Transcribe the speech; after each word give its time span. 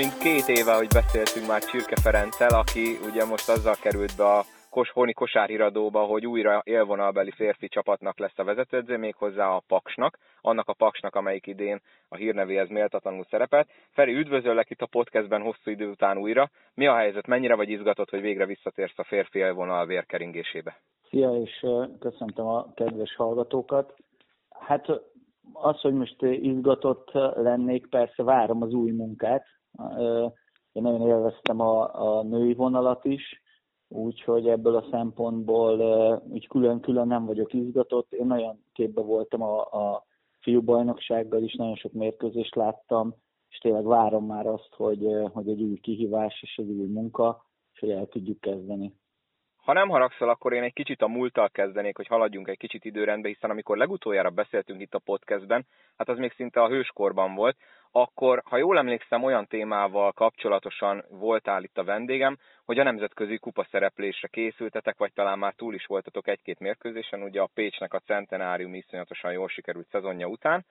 mint 0.00 0.18
két 0.18 0.48
éve, 0.58 0.74
hogy 0.80 0.92
beszéltünk 1.00 1.46
már 1.46 1.62
Csirke 1.68 1.96
Ferenccel, 2.04 2.54
aki 2.62 2.84
ugye 3.08 3.24
most 3.32 3.48
azzal 3.48 3.76
került 3.84 4.16
be 4.16 4.26
a 4.36 4.42
Kos, 4.70 4.90
Honi 4.90 5.12
kosárhíradóba, 5.12 6.00
hogy 6.12 6.26
újra 6.26 6.62
élvonalbeli 6.64 7.30
férfi 7.30 7.68
csapatnak 7.68 8.18
lesz 8.18 8.38
a 8.38 8.44
vezetőedző, 8.44 8.96
méghozzá 8.96 9.46
a 9.48 9.62
Paksnak, 9.66 10.18
annak 10.40 10.68
a 10.68 10.72
Paksnak, 10.72 11.14
amelyik 11.14 11.46
idén 11.46 11.80
a 12.08 12.16
hírnevéhez 12.16 12.68
méltatlanul 12.68 13.24
szerepet. 13.30 13.68
Feri, 13.90 14.12
üdvözöllek 14.14 14.70
itt 14.70 14.80
a 14.80 14.86
podcastben 14.96 15.42
hosszú 15.42 15.70
idő 15.70 15.90
után 15.90 16.18
újra. 16.18 16.50
Mi 16.74 16.86
a 16.86 16.94
helyzet? 16.94 17.26
Mennyire 17.26 17.54
vagy 17.54 17.68
izgatott, 17.68 18.10
hogy 18.10 18.20
végre 18.20 18.46
visszatérsz 18.46 18.98
a 18.98 19.04
férfi 19.04 19.38
élvonal 19.38 19.86
vérkeringésébe? 19.86 20.76
Szia, 21.08 21.30
és 21.30 21.66
köszöntöm 21.98 22.46
a 22.46 22.72
kedves 22.74 23.14
hallgatókat. 23.16 23.94
Hát 24.48 24.86
az, 25.52 25.80
hogy 25.80 25.94
most 25.94 26.22
izgatott 26.22 27.10
lennék, 27.34 27.86
persze 27.88 28.22
várom 28.22 28.62
az 28.62 28.72
új 28.72 28.90
munkát. 28.90 29.44
Én 30.72 30.82
nagyon 30.82 31.06
élveztem 31.06 31.60
a, 31.60 32.18
a 32.18 32.22
női 32.22 32.54
vonalat 32.54 33.04
is, 33.04 33.42
úgyhogy 33.88 34.48
ebből 34.48 34.76
a 34.76 34.88
szempontból 34.90 35.78
úgy 36.28 36.48
külön-külön 36.48 37.06
nem 37.06 37.26
vagyok 37.26 37.52
izgatott. 37.52 38.12
Én 38.12 38.26
nagyon 38.26 38.64
képbe 38.72 39.02
voltam 39.02 39.42
a, 39.42 39.60
a 39.60 40.04
fiúbajnoksággal 40.40 41.42
is, 41.42 41.54
nagyon 41.54 41.76
sok 41.76 41.92
mérkőzést 41.92 42.54
láttam, 42.54 43.14
és 43.48 43.58
tényleg 43.58 43.84
várom 43.84 44.26
már 44.26 44.46
azt, 44.46 44.74
hogy, 44.76 45.06
hogy 45.32 45.48
egy 45.48 45.62
új 45.62 45.78
kihívás 45.78 46.42
és 46.42 46.56
egy 46.56 46.70
új 46.70 46.86
munka, 46.86 47.44
és 47.72 47.78
hogy 47.78 47.90
el 47.90 48.06
tudjuk 48.06 48.40
kezdeni. 48.40 48.94
Ha 49.56 49.72
nem 49.72 49.88
haragszol, 49.88 50.28
akkor 50.28 50.52
én 50.52 50.62
egy 50.62 50.72
kicsit 50.72 51.02
a 51.02 51.08
múlttal 51.08 51.48
kezdenék, 51.48 51.96
hogy 51.96 52.06
haladjunk 52.06 52.48
egy 52.48 52.58
kicsit 52.58 52.84
időrendbe, 52.84 53.28
hiszen 53.28 53.50
amikor 53.50 53.76
legutoljára 53.76 54.30
beszéltünk 54.30 54.80
itt 54.80 54.94
a 54.94 54.98
podcastben, 54.98 55.66
hát 55.96 56.08
az 56.08 56.18
még 56.18 56.32
szinte 56.32 56.62
a 56.62 56.68
hőskorban 56.68 57.34
volt, 57.34 57.56
akkor, 57.92 58.42
ha 58.44 58.56
jól 58.56 58.78
emlékszem, 58.78 59.22
olyan 59.22 59.46
témával 59.46 60.12
kapcsolatosan 60.12 61.04
voltál 61.08 61.62
itt 61.62 61.78
a 61.78 61.84
vendégem, 61.84 62.36
hogy 62.64 62.78
a 62.78 62.82
nemzetközi 62.82 63.38
kupa 63.38 63.66
szereplésre 63.70 64.28
készültetek, 64.28 64.98
vagy 64.98 65.12
talán 65.12 65.38
már 65.38 65.54
túl 65.54 65.74
is 65.74 65.86
voltatok 65.86 66.28
egy-két 66.28 66.58
mérkőzésen, 66.58 67.22
ugye 67.22 67.40
a 67.40 67.50
Pécsnek 67.54 67.94
a 67.94 67.98
centenárium 67.98 68.74
iszonyatosan 68.74 69.32
jól 69.32 69.48
sikerült 69.48 69.88
szezonja 69.90 70.26
után, 70.26 70.64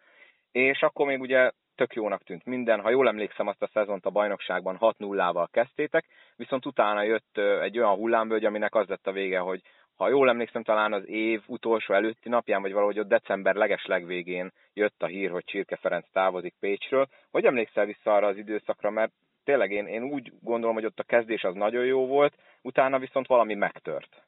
és 0.52 0.81
akkor 0.81 1.06
még 1.06 1.20
ugye 1.20 1.52
tök 1.76 1.94
jónak 1.94 2.23
tűnt 2.23 2.45
minden. 2.45 2.81
Ha 2.81 2.89
jól 2.89 3.08
emlékszem, 3.08 3.48
azt 3.48 3.61
a 3.61 3.70
szezont 3.73 4.06
a 4.06 4.09
bajnokságban 4.09 4.78
6-0-val 4.80 5.48
kezdtétek, 5.52 6.06
viszont 6.36 6.66
utána 6.66 7.04
jött 7.04 7.38
egy 7.38 7.78
olyan 7.78 7.95
hullámvölgy, 7.95 8.45
aminek 8.45 8.76
az 8.76 8.88
lett 8.88 9.08
a 9.08 9.11
vége, 9.11 9.39
hogy 9.39 9.61
ha 10.00 10.09
jól 10.09 10.30
emlékszem, 10.30 10.64
talán 10.64 10.94
az 10.94 11.08
év 11.08 11.44
utolsó 11.47 11.94
előtti 11.94 12.30
napján, 12.30 12.61
vagy 12.61 12.73
valahogy 12.73 13.00
ott 13.00 13.08
december 13.08 13.55
leges 13.55 13.86
legvégén 13.86 14.52
jött 14.73 15.03
a 15.03 15.05
hír, 15.05 15.30
hogy 15.30 15.44
Csirke 15.44 15.75
Ferenc 15.75 16.05
távozik 16.11 16.55
Pécsről. 16.59 17.08
Hogy 17.31 17.45
emlékszel 17.45 17.86
vissza 17.86 18.14
arra 18.14 18.27
az 18.27 18.38
időszakra, 18.38 18.89
mert 18.89 19.11
tényleg 19.44 19.72
én, 19.72 19.88
én 19.88 20.03
úgy 20.03 20.33
gondolom, 20.42 20.75
hogy 20.75 20.86
ott 20.86 21.00
a 21.00 21.03
kezdés 21.03 21.44
az 21.44 21.53
nagyon 21.53 21.86
jó 21.86 22.08
volt, 22.08 22.33
utána 22.61 23.00
viszont 23.00 23.27
valami 23.27 23.53
megtört. 23.53 24.23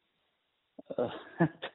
Hát, 1.37 1.71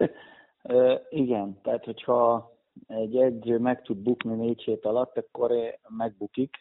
igen, 1.08 1.60
tehát 1.62 1.84
hogyha 1.84 2.50
egy 2.86 3.16
edző 3.16 3.58
meg 3.58 3.82
tud 3.82 3.96
bukni 3.96 4.34
négy 4.34 4.62
hét 4.62 4.84
alatt, 4.84 5.16
akkor 5.16 5.52
megbukik, 5.88 6.56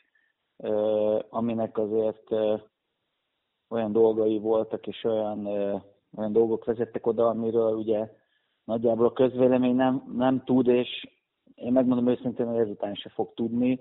aminek 1.30 1.78
azért 1.78 2.32
olyan 3.70 3.92
dolgai 3.92 4.40
voltak, 4.40 4.88
és 4.88 5.04
olyan, 5.04 5.48
olyan 6.16 6.32
dolgok 6.32 6.66
vezettek 6.66 7.08
oda, 7.08 7.28
amiről 7.28 7.76
ugye 7.76 8.10
nagyjából 8.64 9.06
a 9.06 9.14
közvélemény 9.14 9.76
nem, 9.76 10.14
nem 10.18 10.44
tud, 10.44 10.68
és 10.68 11.08
én 11.56 11.72
megmondom 11.72 12.08
őszintén, 12.08 12.48
hogy 12.48 12.60
ezután 12.60 12.96
se 12.96 13.10
fog 13.10 13.34
tudni, 13.34 13.80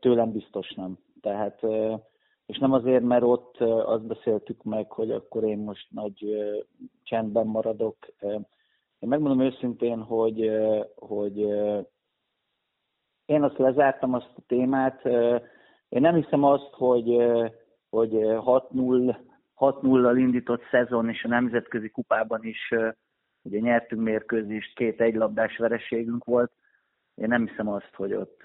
tőlem 0.00 0.32
biztos 0.32 0.74
nem. 0.74 0.98
Tehát, 1.20 1.62
és 2.46 2.58
nem 2.58 2.72
azért, 2.72 3.02
mert 3.02 3.22
ott 3.22 3.60
azt 3.60 4.06
beszéltük 4.06 4.62
meg, 4.62 4.92
hogy 4.92 5.10
akkor 5.10 5.44
én 5.44 5.58
most 5.58 5.86
nagy 5.90 6.26
csendben 7.02 7.46
maradok, 7.46 7.96
én 8.98 9.08
megmondom 9.08 9.40
őszintén, 9.40 10.02
hogy, 10.02 10.50
hogy 10.96 11.38
én 13.24 13.42
azt 13.42 13.58
lezártam 13.58 14.14
azt 14.14 14.32
a 14.36 14.42
témát. 14.46 15.04
Én 15.88 16.00
nem 16.00 16.14
hiszem 16.14 16.44
azt, 16.44 16.70
hogy, 16.72 17.16
hogy 17.90 18.10
6-0 18.12 19.16
6-0-al 19.62 20.14
indított 20.16 20.62
szezon 20.70 21.08
és 21.08 21.24
a 21.24 21.28
nemzetközi 21.28 21.88
kupában 21.88 22.44
is 22.44 22.74
ugye 23.42 23.58
nyertünk 23.58 24.02
mérkőzést, 24.02 24.74
két 24.74 25.00
egylabdás 25.00 25.56
vereségünk 25.56 26.24
volt. 26.24 26.52
Én 27.14 27.28
nem 27.28 27.46
hiszem 27.46 27.68
azt, 27.68 27.94
hogy 27.94 28.14
ott 28.14 28.40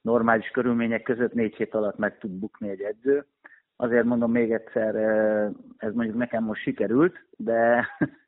normális 0.00 0.48
körülmények 0.48 1.02
között 1.02 1.32
négy 1.32 1.56
hét 1.56 1.74
alatt 1.74 1.96
meg 1.98 2.18
tud 2.18 2.30
bukni 2.30 2.68
egy 2.68 2.80
edző. 2.80 3.26
Azért 3.76 4.04
mondom 4.04 4.30
még 4.30 4.52
egyszer, 4.52 4.94
ez 5.76 5.92
mondjuk 5.94 6.16
nekem 6.16 6.44
most 6.44 6.62
sikerült, 6.62 7.26
de 7.36 7.86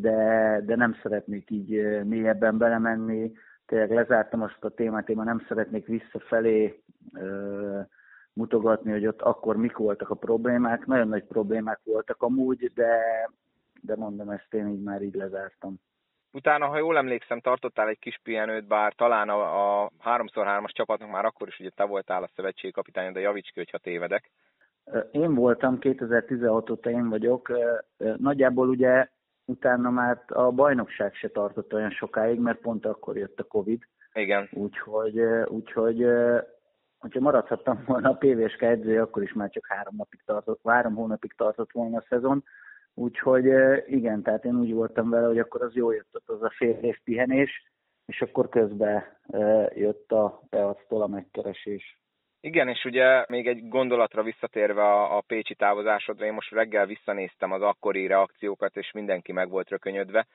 de, 0.00 0.60
de 0.64 0.76
nem 0.76 0.96
szeretnék 1.02 1.50
így 1.50 2.00
mélyebben 2.04 2.58
belemenni. 2.58 3.32
Tényleg 3.66 3.90
lezártam 3.90 4.42
azt 4.42 4.64
a 4.64 4.68
témát, 4.68 5.08
én 5.08 5.16
már 5.16 5.26
nem 5.26 5.44
szeretnék 5.48 5.86
visszafelé 5.86 6.82
mutogatni, 8.32 8.90
hogy 8.90 9.06
ott 9.06 9.22
akkor 9.22 9.56
mik 9.56 9.76
voltak 9.76 10.10
a 10.10 10.14
problémák. 10.14 10.86
Nagyon 10.86 11.08
nagy 11.08 11.24
problémák 11.24 11.80
voltak 11.84 12.22
amúgy, 12.22 12.72
de, 12.74 13.00
de 13.80 13.96
mondom, 13.96 14.30
ezt 14.30 14.54
én 14.54 14.68
így 14.68 14.82
már 14.82 15.02
így 15.02 15.14
lezártam. 15.14 15.80
Utána, 16.32 16.66
ha 16.66 16.78
jól 16.78 16.96
emlékszem, 16.96 17.40
tartottál 17.40 17.88
egy 17.88 17.98
kis 17.98 18.20
pihenőt, 18.22 18.66
bár 18.66 18.92
talán 18.94 19.28
a, 19.28 19.82
a 19.82 19.90
3x3-as 20.04 20.72
csapatnak 20.72 21.10
már 21.10 21.24
akkor 21.24 21.48
is 21.48 21.58
ugye 21.58 21.70
te 21.70 21.84
voltál 21.84 22.22
a 22.22 22.30
szövetségi 22.34 22.72
kapitány, 22.72 23.12
de 23.12 23.20
javíts 23.20 23.50
ki, 23.50 23.58
hogyha 23.58 23.78
tévedek. 23.78 24.30
Én 25.10 25.34
voltam, 25.34 25.78
2016 25.78 26.70
óta 26.70 26.90
én 26.90 27.08
vagyok. 27.08 27.52
Nagyjából 28.16 28.68
ugye 28.68 29.08
utána 29.44 29.90
már 29.90 30.22
a 30.26 30.50
bajnokság 30.50 31.14
se 31.14 31.28
tartott 31.28 31.74
olyan 31.74 31.90
sokáig, 31.90 32.38
mert 32.38 32.58
pont 32.58 32.86
akkor 32.86 33.16
jött 33.16 33.40
a 33.40 33.44
Covid. 33.44 33.82
Igen. 34.12 34.48
Úgyhogy, 34.52 35.20
úgyhogy 35.46 36.06
hogyha 37.02 37.20
maradhattam 37.20 37.82
volna 37.86 38.08
a 38.10 38.16
PVSK 38.16 38.62
edző, 38.62 39.00
akkor 39.00 39.22
is 39.22 39.32
már 39.32 39.50
csak 39.50 39.66
három, 39.66 39.94
napig 39.96 40.20
tartott, 40.24 40.60
három 40.64 40.94
hónapig 40.94 41.32
tartott 41.36 41.72
volna 41.72 41.96
a 41.96 42.04
szezon. 42.08 42.44
Úgyhogy 42.94 43.44
igen, 43.86 44.22
tehát 44.22 44.44
én 44.44 44.56
úgy 44.56 44.72
voltam 44.72 45.10
vele, 45.10 45.26
hogy 45.26 45.38
akkor 45.38 45.62
az 45.62 45.74
jó 45.74 45.90
jött 45.90 46.22
az 46.26 46.42
a 46.42 46.52
fél 46.56 46.78
év 46.82 46.98
pihenés, 47.04 47.72
és 48.06 48.20
akkor 48.22 48.48
közben 48.48 49.04
jött 49.74 50.12
a 50.12 50.40
beasztól 50.50 51.02
a 51.02 51.06
megkeresés. 51.06 52.00
Igen, 52.40 52.68
és 52.68 52.84
ugye 52.84 53.24
még 53.28 53.46
egy 53.46 53.68
gondolatra 53.68 54.22
visszatérve 54.22 54.82
a, 54.82 55.16
a 55.16 55.20
Pécsi 55.26 55.54
távozásodra, 55.54 56.26
én 56.26 56.32
most 56.32 56.50
reggel 56.50 56.86
visszanéztem 56.86 57.52
az 57.52 57.62
akkori 57.62 58.06
reakciókat, 58.06 58.76
és 58.76 58.90
mindenki 58.92 59.32
meg 59.32 59.48
volt 59.48 59.68
rökönyödve. 59.68 60.26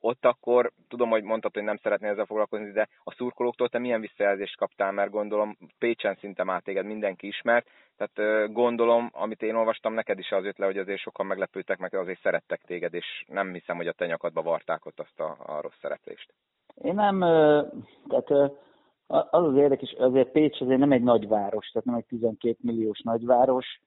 Ott 0.00 0.24
akkor, 0.24 0.72
tudom, 0.88 1.10
hogy 1.10 1.22
mondtad, 1.22 1.54
hogy 1.54 1.62
nem 1.62 1.76
szeretnél 1.76 2.10
ezzel 2.10 2.24
foglalkozni, 2.24 2.70
de 2.70 2.88
a 3.04 3.12
szurkolóktól 3.12 3.68
te 3.68 3.78
milyen 3.78 4.00
visszajelzést 4.00 4.56
kaptál, 4.56 4.92
mert 4.92 5.10
gondolom 5.10 5.56
Pécsen 5.78 6.16
szinte 6.20 6.44
már 6.44 6.62
téged 6.62 6.84
mindenki 6.84 7.26
ismert, 7.26 7.66
tehát 7.96 8.52
gondolom, 8.52 9.10
amit 9.12 9.42
én 9.42 9.54
olvastam, 9.54 9.94
neked 9.94 10.18
is 10.18 10.30
az 10.30 10.44
jött 10.44 10.58
le, 10.58 10.66
hogy 10.66 10.78
azért 10.78 11.00
sokan 11.00 11.26
meglepődtek, 11.26 11.78
meg 11.78 11.94
azért 11.94 12.20
szerettek 12.20 12.60
téged, 12.66 12.94
és 12.94 13.24
nem 13.26 13.52
hiszem, 13.52 13.76
hogy 13.76 13.86
a 13.86 13.92
te 13.92 14.06
nyakadba 14.06 14.42
varták 14.42 14.86
ott 14.86 15.00
azt 15.00 15.20
a, 15.20 15.36
a 15.46 15.60
rossz 15.60 15.78
szereplést. 15.80 16.34
Én 16.74 16.94
nem, 16.94 17.18
tehát 18.08 18.52
az 19.06 19.44
az 19.44 19.56
érdekes, 19.56 19.92
azért 19.98 20.30
Pécs 20.30 20.60
azért 20.60 20.78
nem 20.78 20.92
egy 20.92 21.02
nagyváros, 21.02 21.66
tehát 21.66 21.86
nem 21.86 21.96
egy 21.96 22.04
12 22.04 22.56
milliós 22.60 23.00
nagyváros. 23.02 23.80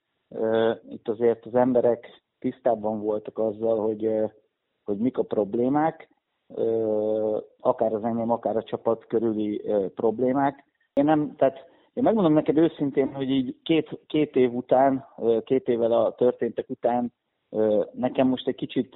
Itt 0.90 1.08
azért 1.08 1.46
az 1.46 1.56
emberek 1.56 2.22
tisztában 2.40 3.02
voltak 3.02 3.38
azzal, 3.38 3.80
hogy, 3.80 4.10
hogy 4.90 4.98
mik 4.98 5.18
a 5.18 5.24
problémák, 5.24 6.10
akár 7.60 7.94
az 7.94 8.04
enyém, 8.04 8.32
akár 8.32 8.58
a 8.58 8.64
csapat 8.64 9.06
körüli 9.08 9.62
problémák. 9.96 10.64
Én 10.94 11.04
nem, 11.04 11.36
tehát 11.36 11.58
én 11.94 12.04
megmondom 12.04 12.34
neked 12.34 12.58
őszintén, 12.58 13.14
hogy 13.14 13.30
így 13.30 13.56
két, 13.64 14.00
két 14.08 14.36
év 14.36 14.54
után, 14.54 15.06
két 15.44 15.68
évvel 15.68 15.92
a 15.92 16.16
történtek 16.16 16.70
után 16.70 17.14
nekem 17.94 18.28
most 18.28 18.48
egy 18.48 18.56
kicsit 18.56 18.96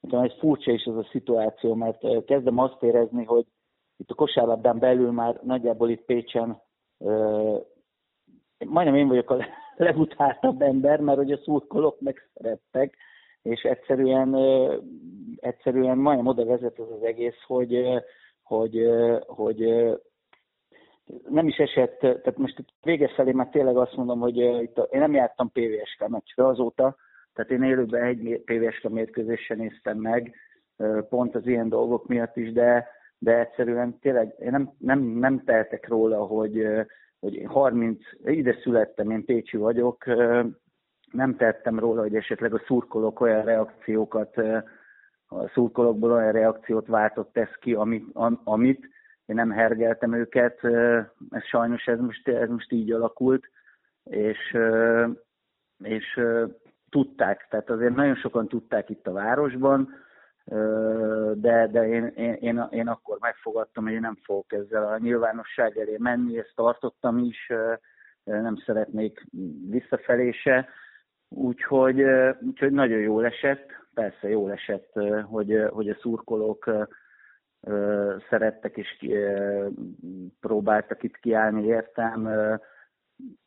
nekem 0.00 0.20
egy 0.22 0.36
furcsa 0.38 0.72
is 0.72 0.84
ez 0.84 0.94
a 0.94 1.08
szituáció, 1.10 1.74
mert 1.74 2.24
kezdem 2.24 2.58
azt 2.58 2.82
érezni, 2.82 3.24
hogy 3.24 3.46
itt 3.96 4.10
a 4.10 4.14
kosárlabdán 4.14 4.78
belül 4.78 5.10
már 5.10 5.40
nagyjából 5.42 5.90
itt 5.90 6.04
Pécsen 6.04 6.62
majdnem 8.66 8.94
én 8.94 9.08
vagyok 9.08 9.30
a 9.30 9.46
legutáltabb 9.76 10.62
ember, 10.62 11.00
mert 11.00 11.18
hogy 11.18 11.32
a 11.32 11.38
szurkolók 11.38 12.00
megszerettek, 12.00 12.96
és 13.42 13.62
egyszerűen, 13.62 14.36
egyszerűen 15.36 15.98
majdnem 15.98 16.26
oda 16.26 16.44
vezet 16.44 16.78
az 16.78 16.90
az 16.90 17.02
egész, 17.02 17.42
hogy, 17.46 17.84
hogy, 18.42 18.88
hogy 19.26 19.58
nem 21.28 21.48
is 21.48 21.56
esett, 21.56 21.98
tehát 21.98 22.36
most 22.36 22.64
vége 22.82 23.08
felé 23.08 23.32
már 23.32 23.48
tényleg 23.48 23.76
azt 23.76 23.96
mondom, 23.96 24.20
hogy 24.20 24.36
itt 24.36 24.78
a, 24.78 24.82
én 24.82 25.00
nem 25.00 25.14
jártam 25.14 25.52
PVSK 25.52 26.08
meccsre 26.08 26.46
azóta, 26.46 26.96
tehát 27.32 27.50
én 27.50 27.62
élőben 27.62 28.02
egy 28.02 28.42
PVSK 28.44 28.88
mérkőzésen 28.88 29.56
néztem 29.56 29.98
meg, 29.98 30.34
pont 31.08 31.34
az 31.34 31.46
ilyen 31.46 31.68
dolgok 31.68 32.06
miatt 32.06 32.36
is, 32.36 32.52
de 32.52 32.96
de 33.18 33.38
egyszerűen 33.38 33.98
tényleg 33.98 34.34
én 34.38 34.50
nem, 34.50 34.72
nem, 34.78 35.00
nem 35.00 35.44
teltek 35.44 35.88
róla, 35.88 36.24
hogy, 36.24 36.66
hogy 37.20 37.42
30, 37.46 37.98
ide 38.24 38.58
születtem, 38.62 39.10
én 39.10 39.24
Pécsi 39.24 39.56
vagyok, 39.56 40.04
nem 41.10 41.36
tettem 41.36 41.78
róla, 41.78 42.00
hogy 42.00 42.14
esetleg 42.14 42.54
a 42.54 42.62
szurkolók 42.66 43.20
olyan 43.20 43.44
reakciókat, 43.44 44.36
a 45.28 45.48
szurkolókból 45.48 46.12
olyan 46.12 46.32
reakciót 46.32 46.86
váltott 46.86 47.36
ez 47.36 47.50
ki, 47.60 47.74
amit, 47.74 48.04
amit. 48.44 48.88
Én 49.26 49.36
nem 49.36 49.50
hergeltem 49.50 50.12
őket, 50.12 50.64
ez 51.30 51.44
sajnos 51.44 51.86
ez 51.86 51.98
most, 51.98 52.28
ez 52.28 52.48
most 52.48 52.72
így 52.72 52.92
alakult, 52.92 53.50
és, 54.04 54.56
és 55.78 56.20
tudták, 56.90 57.46
tehát 57.50 57.70
azért 57.70 57.94
nagyon 57.94 58.14
sokan 58.14 58.48
tudták 58.48 58.90
itt 58.90 59.06
a 59.06 59.12
városban, 59.12 59.88
de, 61.34 61.66
de 61.66 61.88
én, 61.88 62.06
én, 62.06 62.32
én, 62.32 62.66
én 62.70 62.88
akkor 62.88 63.16
megfogadtam, 63.20 63.84
hogy 63.84 63.92
én 63.92 64.00
nem 64.00 64.18
fogok 64.22 64.52
ezzel 64.52 64.86
a 64.86 64.98
nyilvánosság 64.98 65.78
elé 65.78 65.96
menni, 65.98 66.38
ezt 66.38 66.52
tartottam 66.54 67.18
is, 67.18 67.52
nem 68.24 68.56
szeretnék 68.56 69.26
visszafelé 69.68 70.30
se, 70.30 70.68
úgyhogy, 71.28 72.02
úgyhogy 72.40 72.72
nagyon 72.72 72.98
jól 72.98 73.24
esett, 73.24 73.70
persze 73.94 74.28
jól 74.28 74.52
esett, 74.52 74.92
hogy, 75.22 75.64
hogy 75.70 75.88
a 75.88 75.98
szurkolók 76.00 76.70
szerettek 78.30 78.76
és 78.76 79.06
próbáltak 80.40 81.02
itt 81.02 81.16
kiállni 81.16 81.66
értem. 81.66 82.28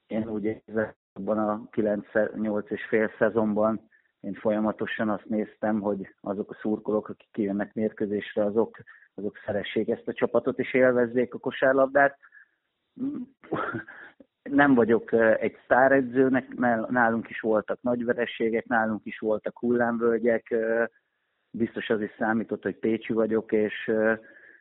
Én 0.07 0.29
úgy 0.29 0.43
érzem, 0.43 0.93
abban 1.13 1.37
a 1.37 1.69
9-8 1.71 2.69
és 2.69 2.85
fél 2.85 3.11
szezonban 3.17 3.89
én 4.21 4.33
folyamatosan 4.33 5.09
azt 5.09 5.25
néztem, 5.25 5.79
hogy 5.79 6.15
azok 6.21 6.51
a 6.51 6.57
szurkolók, 6.61 7.09
akik 7.09 7.29
kijönnek 7.31 7.73
mérkőzésre, 7.73 8.43
azok, 8.43 8.77
azok 9.13 9.37
szeressék 9.45 9.89
ezt 9.89 10.07
a 10.07 10.13
csapatot, 10.13 10.59
és 10.59 10.73
élvezzék 10.73 11.33
a 11.33 11.39
kosárlabdát. 11.39 12.17
Nem 14.51 14.73
vagyok 14.73 15.11
egy 15.39 15.57
sztáredzőnek, 15.63 16.53
nálunk 16.89 17.29
is 17.29 17.39
voltak 17.39 17.81
nagy 17.81 18.05
verességek, 18.05 18.65
nálunk 18.65 19.05
is 19.05 19.19
voltak 19.19 19.59
hullámvölgyek, 19.59 20.55
biztos 21.51 21.89
az 21.89 22.01
is 22.01 22.11
számított, 22.17 22.63
hogy 22.63 22.75
Pécsi 22.75 23.13
vagyok, 23.13 23.51
és, 23.51 23.91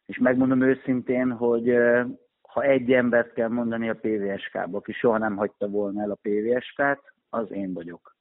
és 0.07 0.19
megmondom 0.19 0.63
őszintén, 0.63 1.31
hogy 1.31 1.77
ha 2.43 2.63
egy 2.63 2.93
embert 2.93 3.33
kell 3.33 3.49
mondani 3.49 3.89
a 3.89 3.99
PVSK-ba, 4.01 4.77
aki 4.79 4.93
soha 4.93 5.19
nem 5.19 5.37
hagyta 5.37 5.69
volna 5.69 6.03
el 6.03 6.11
a 6.11 6.19
PVSK-t, 6.23 7.13
az 7.31 7.51
én 7.51 7.73
vagyok. 7.73 8.17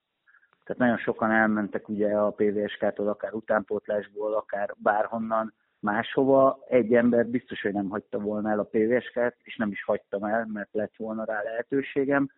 Tehát 0.64 0.82
nagyon 0.82 0.98
sokan 0.98 1.32
elmentek 1.32 1.90
ugye 1.90 2.16
a 2.16 2.30
PVSK-tól, 2.32 3.08
akár 3.08 3.34
utánpótlásból, 3.34 4.34
akár 4.34 4.74
bárhonnan 4.78 5.54
máshova. 5.80 6.60
Egy 6.68 6.94
ember 6.94 7.28
biztos, 7.28 7.62
hogy 7.62 7.74
nem 7.74 7.90
hagyta 7.90 8.20
volna 8.20 8.50
el 8.50 8.60
a 8.60 8.70
PVSK-t, 8.72 9.36
és 9.44 9.56
nem 9.56 9.72
is 9.72 9.84
hagytam 9.84 10.24
el, 10.24 10.46
mert 10.54 10.70
lett 10.72 10.96
volna 10.98 11.26
rá 11.26 11.42
lehetőségem. 11.44 12.30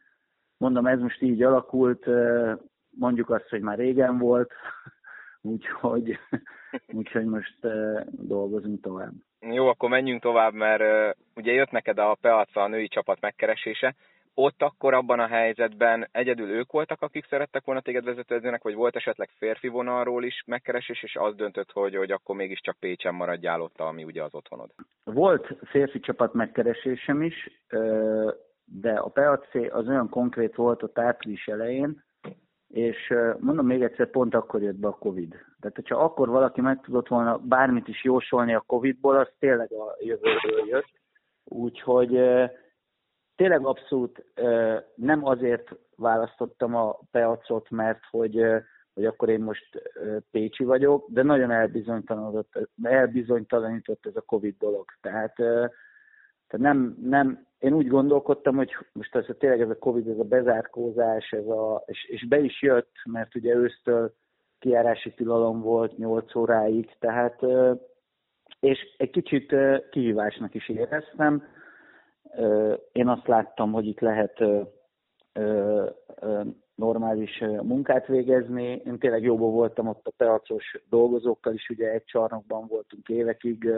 Mondom, 0.58 0.86
ez 0.86 1.00
most 1.00 1.22
így 1.22 1.44
alakult, 1.44 2.06
mondjuk 2.90 3.30
azt, 3.30 3.50
hogy 3.50 3.62
már 3.62 3.78
régen 3.78 4.18
volt, 4.18 4.52
úgyhogy, 5.42 6.20
úgyhogy 7.00 7.26
most 7.26 7.68
dolgozunk 8.12 8.82
tovább. 8.82 9.14
Jó, 9.40 9.68
akkor 9.68 9.90
menjünk 9.90 10.22
tovább, 10.22 10.54
mert 10.54 11.18
ugye 11.36 11.52
jött 11.52 11.72
neked 11.72 11.98
a 11.98 12.18
Peaca 12.22 12.62
a 12.62 12.68
női 12.68 12.88
csapat 12.88 13.22
megkeresése, 13.22 13.96
ott 14.34 14.62
akkor 14.62 14.94
abban 14.94 15.20
a 15.20 15.28
helyzetben 15.28 16.08
egyedül 16.12 16.50
ők 16.50 16.72
voltak, 16.72 17.02
akik 17.02 17.26
szerettek 17.26 17.66
volna 17.66 17.82
téged 17.82 18.04
vezetőedzőnek, 18.04 18.64
vagy 18.64 18.76
volt 18.76 18.96
esetleg 18.96 19.30
férfi 19.38 19.68
vonalról 19.68 20.24
is 20.24 20.44
megkeresés, 20.46 21.04
és 21.04 21.16
az 21.16 21.36
döntött, 21.36 21.72
hogy, 21.72 21.96
hogy 21.96 22.12
akkor 22.12 22.36
mégiscsak 22.36 22.76
Pécsen 22.80 23.14
maradjál 23.14 23.62
ott, 23.62 23.80
ami 23.80 24.04
ugye 24.04 24.24
az 24.24 24.34
otthonod? 24.34 24.70
Volt 25.04 25.58
férfi 25.64 26.00
csapat 26.00 26.34
megkeresésem 26.34 27.22
is, 27.22 27.64
de 28.66 28.92
a 28.92 29.10
PAC 29.10 29.56
az 29.70 29.88
olyan 29.88 30.10
konkrét 30.10 30.56
volt 30.56 30.84
a 30.84 31.02
április 31.02 31.48
elején, 31.48 32.04
és 32.68 33.14
mondom 33.40 33.66
még 33.66 33.82
egyszer, 33.82 34.10
pont 34.10 34.36
akkor 34.36 34.62
jött 34.62 34.80
be 34.80 34.88
a 34.88 34.98
Covid. 34.98 35.30
Tehát, 35.60 35.76
hogyha 35.76 35.96
akkor 35.96 36.30
valaki 36.30 36.62
meg 36.62 36.82
tudott 36.82 37.08
volna 37.08 37.38
bármit 37.38 37.88
is 37.88 38.04
jósolni 38.04 38.54
a 38.54 38.64
Covid-ból, 38.66 39.18
az 39.18 39.28
tényleg 39.40 39.72
a 39.72 39.96
jövőből 40.00 40.68
jött. 40.68 40.90
Úgyhogy 41.44 42.20
tényleg 43.42 43.66
abszolút 43.66 44.24
nem 44.96 45.26
azért 45.26 45.76
választottam 45.96 46.76
a 46.76 47.00
Peacot, 47.12 47.70
mert 47.70 48.00
hogy, 48.12 48.46
hogy 48.94 49.06
akkor 49.06 49.30
én 49.30 49.40
most 49.40 49.82
Pécsi 50.32 50.64
vagyok, 50.64 51.06
de 51.10 51.24
nagyon 51.24 51.52
elbizonytalanított, 51.52 52.70
elbizonytalanított 52.84 54.06
ez 54.06 54.16
a 54.16 54.22
Covid 54.22 54.56
dolog. 54.60 54.86
Tehát, 55.02 55.36
tehát 55.36 56.58
nem, 56.58 56.98
nem, 57.02 57.46
én 57.60 57.74
úgy 57.74 57.88
gondolkodtam, 57.88 58.56
hogy 58.56 58.76
most 58.92 59.16
ez 59.16 59.26
a, 59.28 59.34
tényleg 59.34 59.62
ez 59.62 59.70
a 59.70 59.78
Covid, 59.78 60.08
ez 60.08 60.20
a 60.20 60.24
bezárkózás, 60.24 61.32
ez 61.32 61.48
a, 61.48 61.84
és, 61.86 62.06
és 62.06 62.28
be 62.28 62.40
is 62.40 62.62
jött, 62.62 62.96
mert 63.06 63.36
ugye 63.36 63.56
ősztől 63.56 64.14
kiárási 64.60 65.14
tilalom 65.14 65.62
volt 65.62 65.98
8 65.98 66.36
óráig, 66.36 66.96
tehát 67.00 67.42
és 68.60 68.96
egy 68.98 69.10
kicsit 69.10 69.56
kihívásnak 69.90 70.54
is 70.56 70.70
éreztem, 70.70 71.44
én 72.92 73.08
azt 73.08 73.28
láttam, 73.28 73.72
hogy 73.72 73.86
itt 73.86 74.00
lehet 74.00 74.44
normális 76.76 77.40
munkát 77.40 78.08
végezni. 78.08 78.82
Én 78.86 79.00
tényleg 79.00 79.24
jóból 79.24 79.52
voltam 79.52 79.88
ott 79.88 80.08
a 80.08 80.14
peacos 80.18 80.78
dolgozókkal 80.90 81.54
is, 81.54 81.70
ugye 81.70 81.92
egy 81.92 82.04
csarnokban 82.04 82.68
voltunk 82.68 83.08
évekig, 83.10 83.70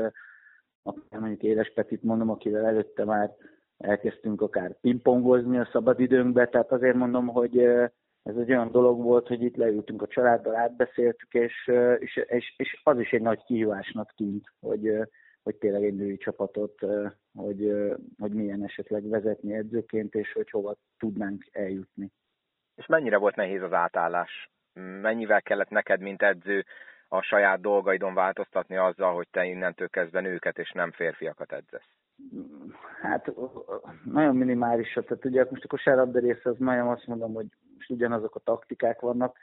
akár 0.84 1.20
mondjuk 1.20 1.44
Éles 1.44 1.74
Petit 1.74 2.04
mondom, 2.04 2.30
akivel 2.30 2.66
előtte 2.66 3.06
már 3.06 3.36
elkezdtünk 3.78 4.42
akár 4.42 4.80
pingpongozni 4.80 5.58
a 5.58 5.70
szabadidőnkbe, 5.72 6.48
tehát 6.48 6.72
azért 6.72 6.96
mondom, 6.96 7.28
hogy 7.28 7.58
ez 8.24 8.36
egy 8.36 8.50
olyan 8.50 8.72
dolog 8.72 9.02
volt, 9.02 9.28
hogy 9.28 9.42
itt 9.42 9.56
leültünk 9.56 10.02
a 10.02 10.08
családdal, 10.08 10.56
átbeszéltük, 10.56 11.34
és, 11.34 11.72
és, 12.00 12.16
és, 12.16 12.54
és 12.58 12.82
az 12.84 13.00
is 13.00 13.12
egy 13.12 13.22
nagy 13.22 13.44
kihívásnak 13.44 14.14
tűnt, 14.16 14.46
hogy, 14.60 14.92
hogy 15.44 15.56
tényleg 15.56 15.84
egy 15.84 15.95
női 15.95 16.18
csapatot, 16.18 16.80
hogy, 17.36 17.74
hogy 18.19 18.31
milyen 18.31 18.63
esetleg 18.63 19.10
vezetni 19.10 19.54
edzőként, 19.54 20.16
és 20.16 20.34
hogy 20.34 20.50
hova 20.50 20.75
tudnánk 20.98 21.44
eljutni. 21.51 22.12
És 22.75 22.86
mennyire 22.86 23.18
volt 23.18 23.36
nehéz 23.36 23.62
az 23.62 23.74
átállás? 23.74 24.51
Mennyivel 25.01 25.42
kellett 25.42 25.69
neked, 25.69 26.02
mint 26.02 26.21
edző, 26.21 26.66
a 27.07 27.21
saját 27.21 27.62
dolgaidon 27.62 28.14
változtatni 28.14 28.76
azzal, 28.76 29.14
hogy 29.16 29.28
te 29.31 29.45
innentől 29.45 29.90
kezdve 29.90 30.21
nőket 30.21 30.57
és 30.57 30.71
nem 30.71 30.92
férfiakat 30.92 31.52
edzesz? 31.52 31.90
Hát 33.02 33.31
nagyon 34.04 34.35
minimális, 34.35 34.94
tehát 34.94 35.26
ugye 35.26 35.45
most 35.50 35.64
a 35.64 35.68
kosárlabda 35.68 36.19
része 36.19 36.50
az 36.50 36.57
nagyon 36.57 36.88
azt 36.88 37.07
mondom, 37.07 37.33
hogy 37.33 37.45
most 37.76 37.90
ugyanazok 37.90 38.35
a 38.35 38.40
taktikák 38.40 39.00
vannak. 39.00 39.38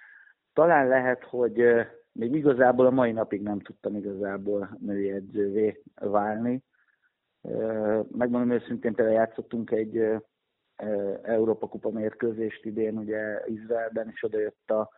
Talán 0.52 0.88
lehet, 0.88 1.24
hogy 1.24 1.86
még 2.12 2.34
igazából 2.34 2.86
a 2.86 2.90
mai 2.90 3.12
napig 3.12 3.42
nem 3.42 3.60
tudtam 3.60 3.96
igazából 3.96 4.78
női 4.80 5.10
edzővé 5.10 5.82
válni. 5.94 6.62
Megmondom 8.10 8.50
őszintén, 8.50 8.94
például 8.94 9.16
játszottunk 9.16 9.70
egy 9.70 10.02
Európa 11.22 11.68
Kupa 11.68 11.90
mérkőzést 11.90 12.64
idén, 12.64 12.96
ugye 12.96 13.40
Izraelben, 13.46 14.08
és 14.12 14.22
oda 14.22 14.38
jött 14.38 14.70
a 14.70 14.90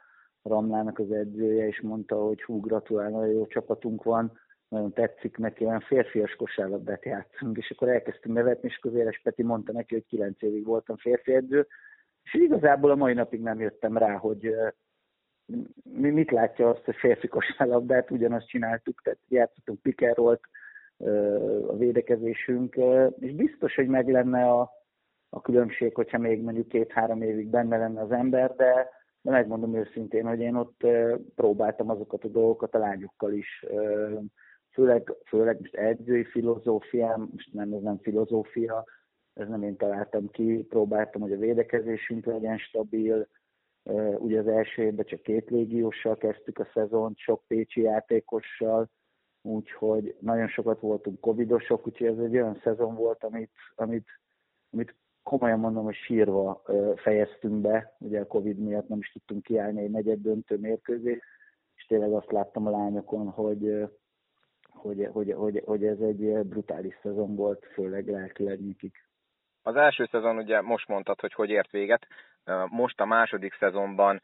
Ramlának 0.43 0.99
az 0.99 1.13
edzője, 1.13 1.67
és 1.67 1.81
mondta, 1.81 2.17
hogy 2.17 2.43
hú, 2.43 2.61
gratulál, 2.61 3.11
nagyon 3.11 3.35
jó 3.35 3.47
csapatunk 3.47 4.03
van, 4.03 4.33
nagyon 4.69 4.93
tetszik 4.93 5.37
neki, 5.37 5.65
olyan 5.65 5.81
férfias 5.81 6.35
kosárlabdát 6.35 7.05
játszunk, 7.05 7.57
és 7.57 7.71
akkor 7.71 7.89
elkezdtünk 7.89 8.35
nevetni, 8.35 8.69
és 8.69 8.77
Közéles 8.77 9.21
Peti 9.23 9.43
mondta 9.43 9.73
neki, 9.73 9.95
hogy 9.95 10.07
kilenc 10.07 10.43
évig 10.43 10.65
voltam 10.65 10.97
férfi 10.97 11.35
edző, 11.35 11.67
és 12.23 12.35
igazából 12.35 12.91
a 12.91 12.95
mai 12.95 13.13
napig 13.13 13.41
nem 13.41 13.61
jöttem 13.61 13.97
rá, 13.97 14.17
hogy 14.17 14.55
mi 15.83 16.11
mit 16.11 16.31
látja 16.31 16.69
azt 16.69 16.89
a 16.89 16.93
férfi 16.93 17.29
kosárlabdát, 17.29 18.11
ugyanazt 18.17 18.49
csináltuk, 18.49 19.03
tehát 19.03 19.19
játszottunk 19.29 19.83
pikerolt 19.83 20.41
a 21.69 21.77
védekezésünk, 21.77 22.77
és 23.19 23.33
biztos, 23.33 23.75
hogy 23.75 23.87
meg 23.87 24.09
lenne 24.09 24.51
a, 24.51 24.71
a 25.29 25.41
különbség, 25.41 25.95
hogyha 25.95 26.19
még 26.19 26.43
mondjuk 26.43 26.69
két-három 26.69 27.23
évig 27.23 27.49
benne 27.49 27.77
lenne 27.77 28.01
az 28.01 28.11
ember, 28.11 28.55
de, 28.55 28.89
de 29.23 29.31
megmondom 29.31 29.75
őszintén, 29.75 30.27
hogy 30.27 30.41
én 30.41 30.55
ott 30.55 30.87
próbáltam 31.35 31.91
azokat 31.91 32.25
a 32.25 32.29
dolgokat 32.29 32.75
a 32.75 32.79
lányokkal 32.79 33.33
is, 33.33 33.65
főleg, 34.73 35.13
főleg 35.27 35.59
most 35.59 35.75
edzői 35.75 36.25
filozófiám, 36.25 37.29
most 37.33 37.53
nem, 37.53 37.73
ez 37.73 37.83
nem 37.83 37.99
filozófia, 37.99 38.85
ez 39.35 39.49
nem 39.49 39.63
én 39.63 39.77
találtam 39.77 40.31
ki, 40.31 40.67
próbáltam, 40.69 41.21
hogy 41.21 41.33
a 41.33 41.39
védekezésünk 41.39 42.25
legyen 42.25 42.59
stabil, 42.59 43.29
Ugye 44.19 44.39
az 44.39 44.47
első 44.47 44.83
évben 44.83 45.05
csak 45.05 45.23
két 45.23 45.51
légióssal 45.51 46.17
kezdtük 46.17 46.59
a 46.59 46.69
szezont, 46.75 47.19
sok 47.19 47.43
pécsi 47.47 47.81
játékossal, 47.81 48.91
úgyhogy 49.43 50.17
nagyon 50.21 50.49
sokat 50.49 50.81
voltunk 50.81 51.21
covidosok, 51.21 51.87
úgyhogy 51.87 52.07
ez 52.07 52.19
egy 52.19 52.35
olyan 52.35 52.61
szezon 52.63 52.95
volt, 52.95 53.25
amit, 53.25 53.51
amit, 53.75 54.07
amit 54.71 54.95
komolyan 55.23 55.59
mondom, 55.59 55.85
hogy 55.85 55.95
sírva 55.95 56.63
fejeztünk 56.97 57.61
be, 57.61 57.97
ugye 57.99 58.21
a 58.21 58.27
Covid 58.27 58.59
miatt 58.59 58.89
nem 58.89 58.99
is 58.99 59.13
tudtunk 59.13 59.43
kiállni 59.43 59.83
egy 59.83 59.91
negyed 59.91 60.21
döntő 60.21 60.57
mérkőzés, 60.59 61.23
és 61.75 61.85
tényleg 61.87 62.13
azt 62.13 62.33
láttam 62.33 62.67
a 62.67 62.71
lányokon, 62.71 63.29
hogy, 63.29 63.89
hogy, 64.69 65.09
hogy, 65.13 65.33
hogy, 65.33 65.63
hogy 65.65 65.85
ez 65.85 66.01
egy 66.01 66.39
brutális 66.43 66.99
szezon 67.03 67.37
volt, 67.37 67.67
főleg 67.73 68.09
lelkileg 68.09 68.67
nekik. 68.67 69.11
Az 69.63 69.77
első 69.77 70.09
szezon 70.11 70.37
ugye 70.37 70.61
most 70.61 70.89
mondtad, 70.89 71.21
hogy 71.21 71.33
hogy 71.33 71.51
ért 71.51 71.71
véget. 71.71 72.07
Most 72.69 73.01
a 73.01 73.05
második 73.05 73.55
szezonban 73.55 74.23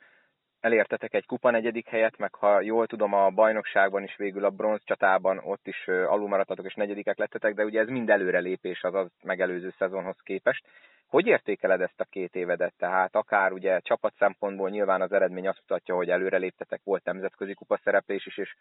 elértetek 0.61 1.14
egy 1.14 1.26
kupa 1.26 1.50
negyedik 1.50 1.88
helyet, 1.88 2.18
meg 2.18 2.35
ha 2.35 2.61
jól 2.61 2.87
tudom, 2.87 3.12
a 3.12 3.30
bajnokságban 3.30 4.02
is 4.02 4.16
végül 4.16 4.45
a 4.45 4.50
bronz 4.50 4.80
csatában 4.85 5.40
ott 5.45 5.66
is 5.66 5.88
alulmaradtatok 5.88 6.64
és 6.64 6.75
negyedikek 6.75 7.18
lettetek, 7.18 7.54
de 7.54 7.64
ugye 7.64 7.80
ez 7.80 7.88
mind 7.88 8.11
előrelépés 8.11 8.83
az 8.83 8.95
az 8.95 9.07
megelőző 9.23 9.75
szezonhoz 9.78 10.16
képest. 10.23 10.64
Hogy 11.07 11.26
értékeled 11.26 11.80
ezt 11.80 12.00
a 12.00 12.07
két 12.11 12.35
évedet? 12.35 12.75
Tehát 12.78 13.14
akár 13.14 13.52
ugye 13.52 13.80
csapat 13.80 14.14
szempontból 14.18 14.71
nyilván 14.71 15.00
az 15.00 15.12
eredmény 15.12 15.49
azt 15.49 15.61
mutatja, 15.61 15.95
hogy 15.95 16.11
előreléptetek, 16.11 16.80
volt 16.85 17.04
nemzetközi 17.04 17.54
kupa 17.54 17.80
szereplés 17.85 18.26
is, 18.26 18.38
és 18.38 18.54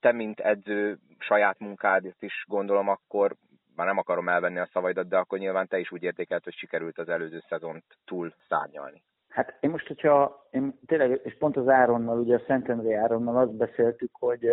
te, 0.00 0.12
mint 0.12 0.40
edző, 0.40 0.98
saját 1.18 1.58
munkád 1.58 2.04
is 2.18 2.44
gondolom, 2.48 2.88
akkor 2.88 3.34
már 3.76 3.86
nem 3.86 3.98
akarom 3.98 4.28
elvenni 4.28 4.58
a 4.58 4.68
szavaidat, 4.72 5.08
de 5.08 5.16
akkor 5.16 5.38
nyilván 5.38 5.68
te 5.68 5.78
is 5.78 5.92
úgy 5.92 6.02
értékelt, 6.02 6.44
hogy 6.44 6.54
sikerült 6.54 6.98
az 6.98 7.08
előző 7.08 7.42
szezont 7.48 7.84
túl 8.04 8.34
szárnyalni. 8.48 9.02
Hát 9.28 9.56
én 9.60 9.70
most, 9.70 9.86
hogyha 9.86 10.46
én 10.50 10.78
tényleg, 10.86 11.20
és 11.24 11.36
pont 11.38 11.56
az 11.56 11.68
Áronnal, 11.68 12.18
ugye 12.18 12.36
a 12.36 12.42
Szentendrei 12.46 12.94
Áronnal 12.94 13.36
azt 13.36 13.56
beszéltük, 13.56 14.10
hogy 14.18 14.50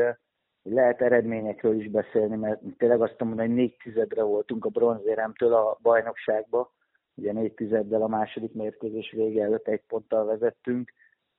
lehet 0.63 1.01
eredményekről 1.01 1.79
is 1.79 1.89
beszélni, 1.89 2.35
mert 2.35 2.61
tényleg 2.77 3.01
azt 3.01 3.19
mondom, 3.19 3.39
hogy 3.39 3.55
négy 3.55 3.77
tizedre 3.83 4.23
voltunk 4.23 4.65
a 4.65 4.69
bronzéremtől 4.69 5.53
a 5.53 5.77
bajnokságba, 5.81 6.71
ugye 7.15 7.31
négy 7.31 7.53
tizeddel 7.53 8.01
a 8.01 8.07
második 8.07 8.53
mérkőzés 8.53 9.11
vége 9.11 9.43
előtt 9.43 9.67
egy 9.67 9.81
ponttal 9.88 10.25
vezettünk, 10.25 10.93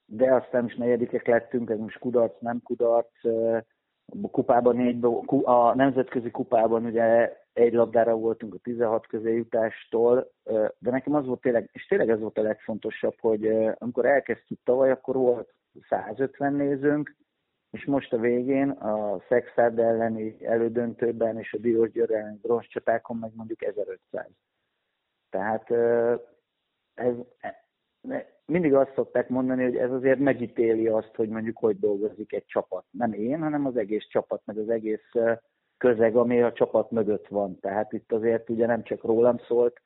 de 0.07 0.35
aztán 0.35 0.65
is 0.65 0.75
negyedikek 0.77 1.27
lettünk, 1.27 1.71
ez 1.71 1.79
most 1.79 1.99
kudarc, 1.99 2.41
nem 2.41 2.61
kudarc, 2.65 3.25
a 4.23 4.31
kupában 4.31 4.77
négy, 4.77 5.05
a 5.43 5.75
nemzetközi 5.75 6.31
kupában 6.31 6.85
ugye 6.85 7.39
egy 7.53 7.73
labdára 7.73 8.15
voltunk 8.15 8.55
a 8.55 8.59
16 8.59 9.07
közé 9.07 9.35
jutástól, 9.35 10.33
de 10.79 10.91
nekem 10.91 11.15
az 11.15 11.27
volt 11.27 11.41
tényleg, 11.41 11.71
és 11.73 11.87
tényleg 11.87 12.11
ez 12.11 12.21
volt 12.21 12.39
a 12.39 12.43
legfontosabb, 12.43 13.15
hogy 13.21 13.47
amikor 13.79 14.07
elkezdtük 14.07 14.59
tavaly, 14.65 14.91
akkor 14.91 15.17
volt 15.17 15.55
150 15.89 16.53
nézőnk, 16.53 17.17
és 17.71 17.85
most 17.85 18.13
a 18.13 18.19
végén 18.19 18.71
a 18.71 19.23
Szexárd 19.29 19.79
elleni 19.79 20.47
elődöntőben 20.47 21.39
és 21.39 21.53
a 21.53 21.59
Diós 21.59 21.91
Győr 21.91 22.11
elleni 22.11 22.39
bronzcsatákon 22.43 23.17
meg 23.17 23.31
mondjuk 23.35 23.65
1500. 23.65 24.27
Tehát 25.31 25.71
ez, 26.95 27.15
mindig 28.45 28.75
azt 28.75 28.95
szokták 28.95 29.29
mondani, 29.29 29.63
hogy 29.63 29.77
ez 29.77 29.91
azért 29.91 30.19
megítéli 30.19 30.87
azt, 30.87 31.15
hogy 31.15 31.29
mondjuk 31.29 31.59
hogy 31.59 31.79
dolgozik 31.79 32.33
egy 32.33 32.47
csapat. 32.47 32.85
Nem 32.91 33.13
én, 33.13 33.41
hanem 33.41 33.67
az 33.67 33.77
egész 33.77 34.07
csapat, 34.07 34.43
meg 34.45 34.59
az 34.59 34.69
egész 34.69 35.13
közeg, 35.81 36.17
ami 36.17 36.43
a 36.43 36.53
csapat 36.53 36.91
mögött 36.91 37.27
van. 37.27 37.59
Tehát 37.61 37.93
itt 37.93 38.13
azért 38.13 38.51
ugye 38.51 38.67
nem 38.67 38.83
csak 38.83 39.05
rólam 39.05 39.39
szólt, 39.39 39.81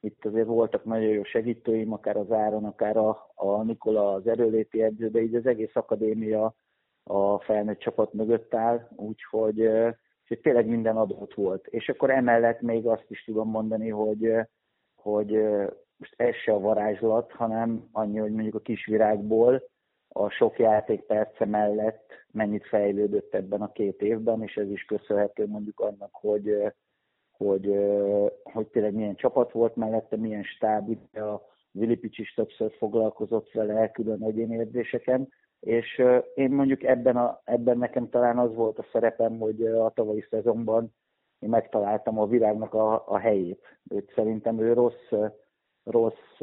itt 0.00 0.24
azért 0.24 0.46
voltak 0.46 0.84
nagyon 0.84 1.08
jó 1.08 1.24
segítőim, 1.24 1.92
akár 1.92 2.16
az 2.16 2.32
Áron, 2.32 2.64
akár 2.64 2.96
a, 2.96 3.32
a 3.34 3.62
Nikola 3.62 4.12
az 4.12 4.26
erőléti 4.26 4.82
edző, 4.82 5.08
de 5.08 5.20
így 5.20 5.34
az 5.34 5.46
egész 5.46 5.76
akadémia 5.76 6.54
a 7.02 7.38
felnőtt 7.38 7.78
csapat 7.78 8.12
mögött 8.12 8.54
áll, 8.54 8.88
úgyhogy 8.96 9.58
és 10.28 10.40
tényleg 10.40 10.66
minden 10.66 10.96
adott 10.96 11.34
volt. 11.34 11.66
És 11.66 11.88
akkor 11.88 12.10
emellett 12.10 12.60
még 12.60 12.86
azt 12.86 13.06
is 13.08 13.24
tudom 13.24 13.50
mondani, 13.50 13.88
hogy, 13.88 14.32
hogy 14.94 15.30
most 15.96 16.14
ez 16.16 16.34
se 16.34 16.52
a 16.52 16.60
varázslat, 16.60 17.32
hanem 17.32 17.88
annyi, 17.92 18.18
hogy 18.18 18.32
mondjuk 18.32 18.54
a 18.54 18.60
kisvirágból 18.60 19.62
a 20.08 20.28
sok 20.28 20.58
játékperce 20.58 21.44
mellett 21.44 22.05
mennyit 22.36 22.66
fejlődött 22.66 23.34
ebben 23.34 23.62
a 23.62 23.72
két 23.72 24.02
évben, 24.02 24.42
és 24.42 24.56
ez 24.56 24.70
is 24.70 24.84
köszönhető 24.84 25.46
mondjuk 25.46 25.80
annak, 25.80 26.10
hogy, 26.12 26.72
hogy, 27.30 27.78
hogy 28.42 28.66
tényleg 28.66 28.94
milyen 28.94 29.16
csapat 29.16 29.52
volt 29.52 29.76
mellette, 29.76 30.16
milyen 30.16 30.42
stáb, 30.42 30.88
ugye 30.88 31.22
a 31.22 31.42
Vilipics 31.70 32.18
is 32.18 32.34
többször 32.34 32.72
foglalkozott 32.78 33.50
vele 33.52 33.90
külön 33.90 34.22
egyéni 34.22 34.54
érzéseken, 34.56 35.28
és 35.60 36.02
én 36.34 36.50
mondjuk 36.50 36.82
ebben, 36.82 37.16
a, 37.16 37.40
ebben 37.44 37.78
nekem 37.78 38.08
talán 38.08 38.38
az 38.38 38.54
volt 38.54 38.78
a 38.78 38.86
szerepem, 38.92 39.38
hogy 39.38 39.66
a 39.66 39.90
tavalyi 39.90 40.26
szezonban 40.30 40.94
én 41.38 41.48
megtaláltam 41.48 42.18
a 42.18 42.26
virágnak 42.26 42.74
a, 42.74 43.08
a 43.08 43.18
helyét. 43.18 43.60
Őt 43.90 44.12
szerintem 44.14 44.60
ő 44.60 44.72
rossz, 44.72 45.32
rossz 45.84 46.40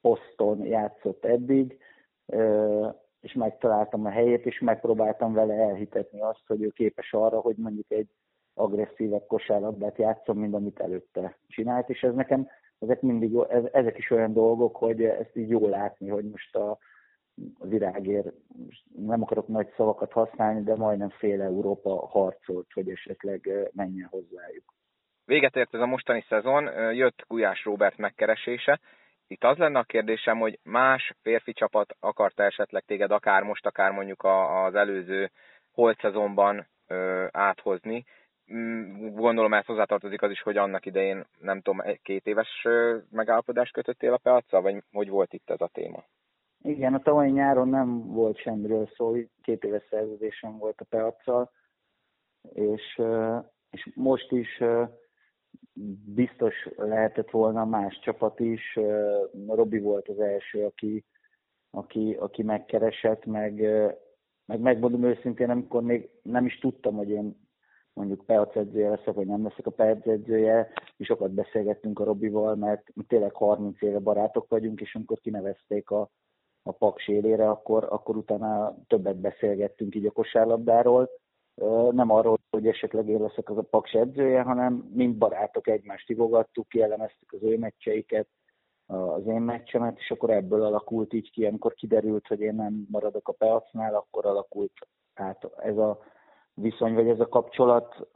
poszton 0.00 0.64
játszott 0.64 1.24
eddig, 1.24 1.78
és 3.20 3.32
megtaláltam 3.32 4.06
a 4.06 4.10
helyét, 4.10 4.46
és 4.46 4.58
megpróbáltam 4.58 5.32
vele 5.32 5.54
elhitetni 5.54 6.20
azt, 6.20 6.46
hogy 6.46 6.62
ő 6.62 6.68
képes 6.68 7.12
arra, 7.12 7.40
hogy 7.40 7.56
mondjuk 7.56 7.90
egy 7.90 8.08
agresszívebb 8.54 9.26
kosárlabdát 9.26 9.98
játszom, 9.98 10.38
mint 10.38 10.54
amit 10.54 10.80
előtte 10.80 11.36
csinált, 11.48 11.88
és 11.88 12.02
ez 12.02 12.14
nekem, 12.14 12.48
ezek 12.78 13.00
mindig, 13.00 13.36
ezek 13.72 13.98
is 13.98 14.10
olyan 14.10 14.32
dolgok, 14.32 14.76
hogy 14.76 15.04
ezt 15.04 15.36
így 15.36 15.48
jól 15.48 15.68
látni, 15.68 16.08
hogy 16.08 16.24
most 16.24 16.56
a, 16.56 16.78
virágért, 17.60 18.32
nem 18.96 19.22
akarok 19.22 19.48
nagy 19.48 19.72
szavakat 19.76 20.12
használni, 20.12 20.62
de 20.62 20.76
majdnem 20.76 21.08
fél 21.08 21.42
Európa 21.42 22.06
harcolt, 22.06 22.72
hogy 22.72 22.90
esetleg 22.90 23.68
menjen 23.72 24.08
hozzájuk. 24.10 24.74
Véget 25.24 25.56
ért 25.56 25.74
ez 25.74 25.80
a 25.80 25.86
mostani 25.86 26.24
szezon, 26.28 26.92
jött 26.94 27.24
Gulyás 27.28 27.64
Robert 27.64 27.96
megkeresése, 27.96 28.80
itt 29.30 29.44
az 29.44 29.56
lenne 29.56 29.78
a 29.78 29.84
kérdésem, 29.84 30.38
hogy 30.38 30.58
más 30.62 31.12
férfi 31.22 31.52
csapat 31.52 31.96
akarta 32.00 32.42
esetleg 32.42 32.84
téged 32.86 33.10
akár 33.10 33.42
most, 33.42 33.66
akár 33.66 33.92
mondjuk 33.92 34.24
az 34.64 34.74
előző 34.74 35.30
holt 35.72 36.00
szezonban 36.00 36.66
áthozni. 37.30 38.04
Mm, 38.52 39.14
gondolom 39.14 39.54
ez 39.54 39.64
hozzátartozik 39.64 40.22
az 40.22 40.30
is, 40.30 40.42
hogy 40.42 40.56
annak 40.56 40.86
idején, 40.86 41.24
nem 41.40 41.60
tudom, 41.60 41.82
két 42.02 42.26
éves 42.26 42.66
megállapodást 43.10 43.72
kötöttél 43.72 44.12
a 44.12 44.20
peaca, 44.22 44.60
vagy 44.60 44.82
hogy 44.92 45.08
volt 45.08 45.32
itt 45.32 45.50
ez 45.50 45.60
a 45.60 45.70
téma? 45.72 46.04
Igen, 46.62 46.94
a 46.94 46.98
tavalyi 46.98 47.30
nyáron 47.30 47.68
nem 47.68 48.06
volt 48.06 48.38
semmiről 48.38 48.88
szó, 48.96 49.14
két 49.42 49.64
éves 49.64 49.82
szerződésem 49.90 50.58
volt 50.58 50.80
a 50.80 50.84
peacsal, 50.84 51.50
és, 52.52 53.00
és 53.70 53.88
most 53.94 54.32
is 54.32 54.62
biztos 56.14 56.54
lehetett 56.76 57.30
volna 57.30 57.64
más 57.64 57.98
csapat 57.98 58.40
is. 58.40 58.78
Robi 59.48 59.78
volt 59.78 60.08
az 60.08 60.20
első, 60.20 60.64
aki, 60.64 61.04
aki, 61.70 62.16
aki 62.20 62.42
megkeresett, 62.42 63.24
meg, 63.24 63.60
meg 64.46 64.60
megmondom 64.60 65.04
őszintén, 65.04 65.50
amikor 65.50 65.82
még 65.82 66.10
nem 66.22 66.46
is 66.46 66.58
tudtam, 66.58 66.96
hogy 66.96 67.10
én 67.10 67.48
mondjuk 67.92 68.26
PEAC 68.26 68.56
edzője 68.56 68.88
leszek, 68.88 69.14
vagy 69.14 69.26
nem 69.26 69.42
leszek 69.42 69.66
a 69.66 69.70
PEAC 69.70 70.06
edzője, 70.06 70.72
és 70.96 71.06
sokat 71.06 71.30
beszélgettünk 71.30 71.98
a 71.98 72.04
Robival, 72.04 72.54
mert 72.54 72.92
tényleg 73.06 73.34
30 73.34 73.82
éve 73.82 73.98
barátok 73.98 74.48
vagyunk, 74.48 74.80
és 74.80 74.94
amikor 74.94 75.18
kinevezték 75.20 75.90
a, 75.90 76.10
a 76.62 76.72
Paks 76.72 77.08
élére, 77.08 77.48
akkor, 77.48 77.86
akkor 77.90 78.16
utána 78.16 78.76
többet 78.86 79.20
beszélgettünk 79.20 79.94
így 79.94 80.06
a 80.06 80.10
kosárlabdáról, 80.10 81.10
nem 81.90 82.10
arról, 82.10 82.38
hogy 82.50 82.66
esetleg 82.66 83.08
én 83.08 83.20
leszek 83.20 83.50
az 83.50 83.58
a 83.58 83.62
Paks 83.62 83.92
edzője, 83.92 84.42
hanem 84.42 84.90
mind 84.94 85.16
barátok 85.16 85.68
egymást 85.68 86.10
ivogattuk, 86.10 86.68
kielemeztük 86.68 87.32
az 87.32 87.42
ő 87.42 87.58
meccseiket, 87.58 88.28
az 88.86 89.26
én 89.26 89.40
meccsemet, 89.40 89.98
és 89.98 90.10
akkor 90.10 90.30
ebből 90.30 90.62
alakult 90.62 91.12
így 91.12 91.30
ki, 91.30 91.46
amikor 91.46 91.74
kiderült, 91.74 92.26
hogy 92.26 92.40
én 92.40 92.54
nem 92.54 92.86
maradok 92.90 93.28
a 93.28 93.32
peacnál, 93.32 93.94
akkor 93.94 94.26
alakult 94.26 94.72
át 95.14 95.50
ez 95.56 95.76
a 95.76 95.98
viszony, 96.54 96.94
vagy 96.94 97.08
ez 97.08 97.20
a 97.20 97.28
kapcsolat 97.28 98.08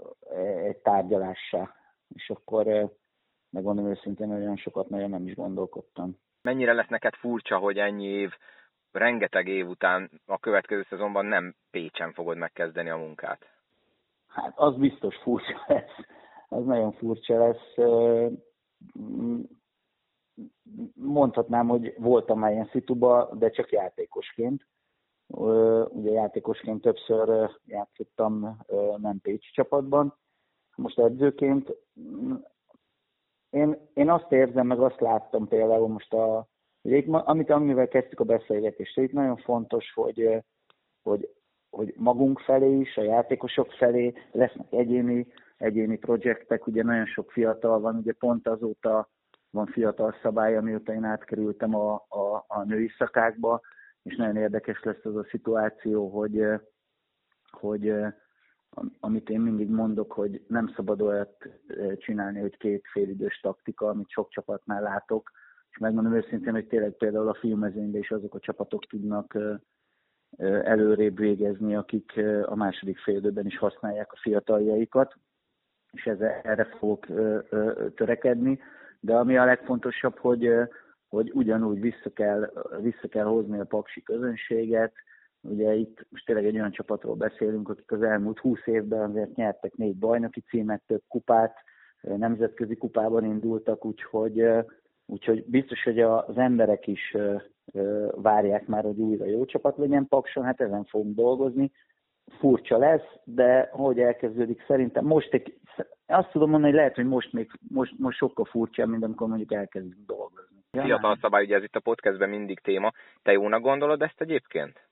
egy 0.65 0.77
tárgyalássá. 0.77 1.75
És 2.15 2.31
akkor 2.31 2.93
megmondom 3.51 3.87
őszintén, 3.87 4.31
olyan 4.31 4.57
sokat 4.57 4.89
nagyon 4.89 5.11
nem 5.11 5.27
is 5.27 5.35
gondolkodtam. 5.35 6.17
Mennyire 6.43 6.73
lesz 6.73 6.89
neked 6.89 7.15
furcsa, 7.15 7.59
hogy 7.59 7.79
ennyi 7.79 8.07
év 8.07 8.31
rengeteg 8.95 9.49
év 9.49 9.69
után 9.69 10.11
a 10.27 10.39
következő 10.39 10.87
szezonban 10.89 11.27
nem 11.27 11.55
Pécsen 11.71 12.13
fogod 12.13 12.37
megkezdeni 12.37 12.91
a 12.91 12.97
munkát. 12.97 13.47
Hát 14.27 14.53
az 14.57 14.77
biztos 14.77 15.17
furcsa 15.17 15.65
lesz. 15.67 15.97
Az 16.49 16.65
nagyon 16.65 16.93
furcsa 16.93 17.39
lesz. 17.39 17.89
Mondhatnám, 20.95 21.69
hogy 21.69 21.95
voltam 21.99 22.39
már 22.39 22.53
ilyen 22.53 22.69
szituba, 22.73 23.31
de 23.33 23.51
csak 23.51 23.73
játékosként. 23.73 24.67
Ugye 25.89 26.11
játékosként 26.11 26.81
többször 26.81 27.51
játszottam 27.67 28.57
nem 28.97 29.21
Pécs 29.21 29.53
csapatban. 29.53 30.19
Most 30.77 30.99
edzőként 30.99 31.77
én, 33.51 33.89
én 33.95 34.11
azt 34.11 34.33
érzem, 34.33 34.67
meg 34.67 34.81
azt 34.81 35.01
láttam 35.01 35.49
például 35.49 35.89
most 35.89 36.13
a 36.13 36.47
Ugye 36.85 36.97
itt, 36.97 37.09
amit, 37.09 37.51
amivel 37.51 37.89
kezdtük 37.89 38.21
a 38.21 38.25
beszélgetést, 38.25 38.99
itt 38.99 39.13
nagyon 39.13 39.37
fontos, 39.37 39.93
hogy, 39.95 40.43
hogy, 41.03 41.29
hogy 41.71 41.95
magunk 41.97 42.41
felé 42.41 42.79
is, 42.79 42.97
a 42.97 43.03
játékosok 43.03 43.73
felé 43.73 44.13
lesznek 44.33 44.73
egyéni, 44.73 45.27
egyéni 45.57 45.99
projektek, 45.99 46.67
ugye 46.67 46.83
nagyon 46.83 47.07
sok 47.07 47.31
fiatal 47.31 47.81
van, 47.81 47.97
ugye 47.97 48.13
pont 48.13 48.49
azóta 48.49 49.09
van 49.51 49.67
fiatal 49.67 50.15
szabály, 50.23 50.57
amióta 50.57 50.93
én 50.93 51.05
átkerültem 51.05 51.75
a, 51.75 51.95
a, 51.95 52.45
a 52.49 52.65
női 52.65 52.91
szakákba, 52.99 53.61
és 54.03 54.17
nagyon 54.17 54.37
érdekes 54.37 54.83
lesz 54.83 55.05
az 55.05 55.17
a 55.17 55.27
szituáció, 55.31 56.09
hogy, 56.09 56.45
hogy 57.51 57.95
amit 59.01 59.31
én 59.31 59.41
mindig 59.41 59.71
mondok, 59.71 60.13
hogy 60.13 60.45
nem 60.49 60.73
szabad 60.77 61.01
olyat 61.01 61.49
csinálni, 61.97 62.41
hogy 62.41 62.57
két 62.57 62.87
félidős 62.93 63.41
taktika, 63.41 63.89
amit 63.89 64.11
sok 64.11 64.29
csapatnál 64.29 64.83
látok, 64.83 65.31
és 65.75 65.81
megmondom 65.81 66.15
őszintén, 66.15 66.53
hogy 66.53 66.67
tényleg 66.67 66.93
például 66.93 67.29
a 67.29 67.35
filmezőnyben 67.35 68.01
is 68.01 68.11
azok 68.11 68.35
a 68.35 68.39
csapatok 68.39 68.85
tudnak 68.87 69.39
előrébb 70.65 71.19
végezni, 71.19 71.75
akik 71.75 72.13
a 72.43 72.55
második 72.55 72.99
félidőben 72.99 73.47
is 73.47 73.59
használják 73.59 74.13
a 74.13 74.19
fiataljaikat, 74.21 75.15
és 75.93 76.05
ezzel, 76.05 76.41
erre 76.43 76.65
fogok 76.65 77.07
törekedni. 77.95 78.59
De 79.01 79.15
ami 79.15 79.37
a 79.37 79.45
legfontosabb, 79.45 80.19
hogy, 80.19 80.51
hogy 81.09 81.31
ugyanúgy 81.35 81.81
vissza 81.81 82.11
kell, 82.15 82.53
vissza 82.81 83.09
kell 83.09 83.25
hozni 83.25 83.59
a 83.59 83.65
paksi 83.65 84.03
közönséget, 84.03 84.93
Ugye 85.47 85.75
itt 85.75 86.07
most 86.11 86.27
tényleg 86.27 86.47
egy 86.47 86.55
olyan 86.55 86.71
csapatról 86.71 87.15
beszélünk, 87.15 87.69
akik 87.69 87.93
az 87.93 88.03
elmúlt 88.03 88.39
húsz 88.39 88.67
évben 88.67 89.11
azért 89.11 89.35
nyertek 89.35 89.75
négy 89.77 89.97
bajnoki 89.97 90.41
címet, 90.41 90.83
több 90.87 91.03
kupát, 91.09 91.57
nemzetközi 92.01 92.77
kupában 92.77 93.25
indultak, 93.25 93.85
úgyhogy, 93.85 94.41
úgyhogy 95.07 95.45
biztos, 95.47 95.83
hogy 95.83 96.01
az 96.01 96.39
emberek 96.39 96.87
is 96.87 97.17
várják 98.11 98.67
már, 98.67 98.85
hogy 98.85 98.99
újra 98.99 99.25
jó 99.25 99.45
csapat 99.45 99.77
legyen 99.77 100.09
Pakson, 100.09 100.45
hát 100.45 100.61
ezen 100.61 100.85
fogunk 100.85 101.15
dolgozni. 101.15 101.71
Furcsa 102.39 102.79
lesz, 102.79 103.19
de 103.25 103.69
hogy 103.73 103.99
elkezdődik 103.99 104.65
szerintem 104.67 105.05
most 105.05 105.33
egy, 105.33 105.59
azt 106.07 106.31
tudom 106.31 106.51
mondani, 106.51 106.71
hogy 106.73 106.81
lehet, 106.81 106.95
hogy 106.95 107.07
most 107.07 107.33
még 107.33 107.51
most, 107.69 107.99
most 107.99 108.19
sokkal 108.19 108.45
furcsább, 108.45 108.89
mint 108.89 109.05
amikor 109.05 109.29
mondjuk 109.29 109.53
elkezdünk 109.53 110.07
dolgozni. 110.07 110.57
Fiatal 110.71 111.19
szabály, 111.21 111.45
ugye 111.45 111.57
ez 111.57 111.63
itt 111.63 111.77
a 111.77 111.81
podcastben 111.81 112.29
mindig 112.29 112.61
téma. 112.61 112.93
Te 113.23 113.33
jónak 113.33 113.63
gondolod 113.63 114.03
ezt 114.03 114.21
egyébként? 114.21 114.89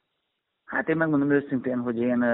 Hát 0.65 0.89
én 0.89 0.97
megmondom 0.97 1.31
őszintén, 1.31 1.79
hogy 1.79 2.01
én, 2.01 2.25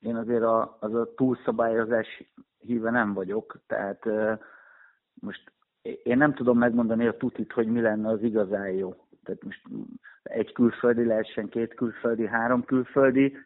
én 0.00 0.16
azért 0.16 0.42
a, 0.42 0.76
az 0.80 0.94
a 0.94 1.14
túlszabályozás 1.14 2.22
híve 2.58 2.90
nem 2.90 3.14
vagyok, 3.14 3.60
tehát 3.66 4.04
most 5.20 5.52
én 6.02 6.16
nem 6.16 6.34
tudom 6.34 6.58
megmondani 6.58 7.06
a 7.06 7.16
tutit, 7.16 7.52
hogy 7.52 7.66
mi 7.66 7.80
lenne 7.80 8.08
az 8.08 8.22
igazán 8.22 8.70
jó. 8.70 8.94
Tehát 9.24 9.44
most 9.44 9.62
egy 10.22 10.52
külföldi 10.52 11.04
lehessen, 11.04 11.48
két 11.48 11.74
külföldi, 11.74 12.26
három 12.26 12.64
külföldi. 12.64 13.36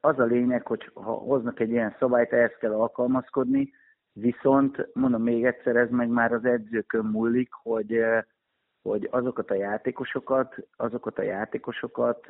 Az 0.00 0.18
a 0.18 0.24
lényeg, 0.24 0.66
hogy 0.66 0.90
ha 0.94 1.12
hoznak 1.12 1.60
egy 1.60 1.70
ilyen 1.70 1.96
szabályt, 1.98 2.32
ehhez 2.32 2.56
kell 2.60 2.72
alkalmazkodni, 2.72 3.72
viszont 4.12 4.88
mondom 4.92 5.22
még 5.22 5.44
egyszer, 5.44 5.76
ez 5.76 5.90
meg 5.90 6.08
már 6.08 6.32
az 6.32 6.44
edzőkön 6.44 7.04
múlik, 7.04 7.52
hogy, 7.52 8.04
hogy 8.82 9.08
azokat 9.10 9.50
a 9.50 9.54
játékosokat, 9.54 10.54
azokat 10.76 11.18
a 11.18 11.22
játékosokat 11.22 12.26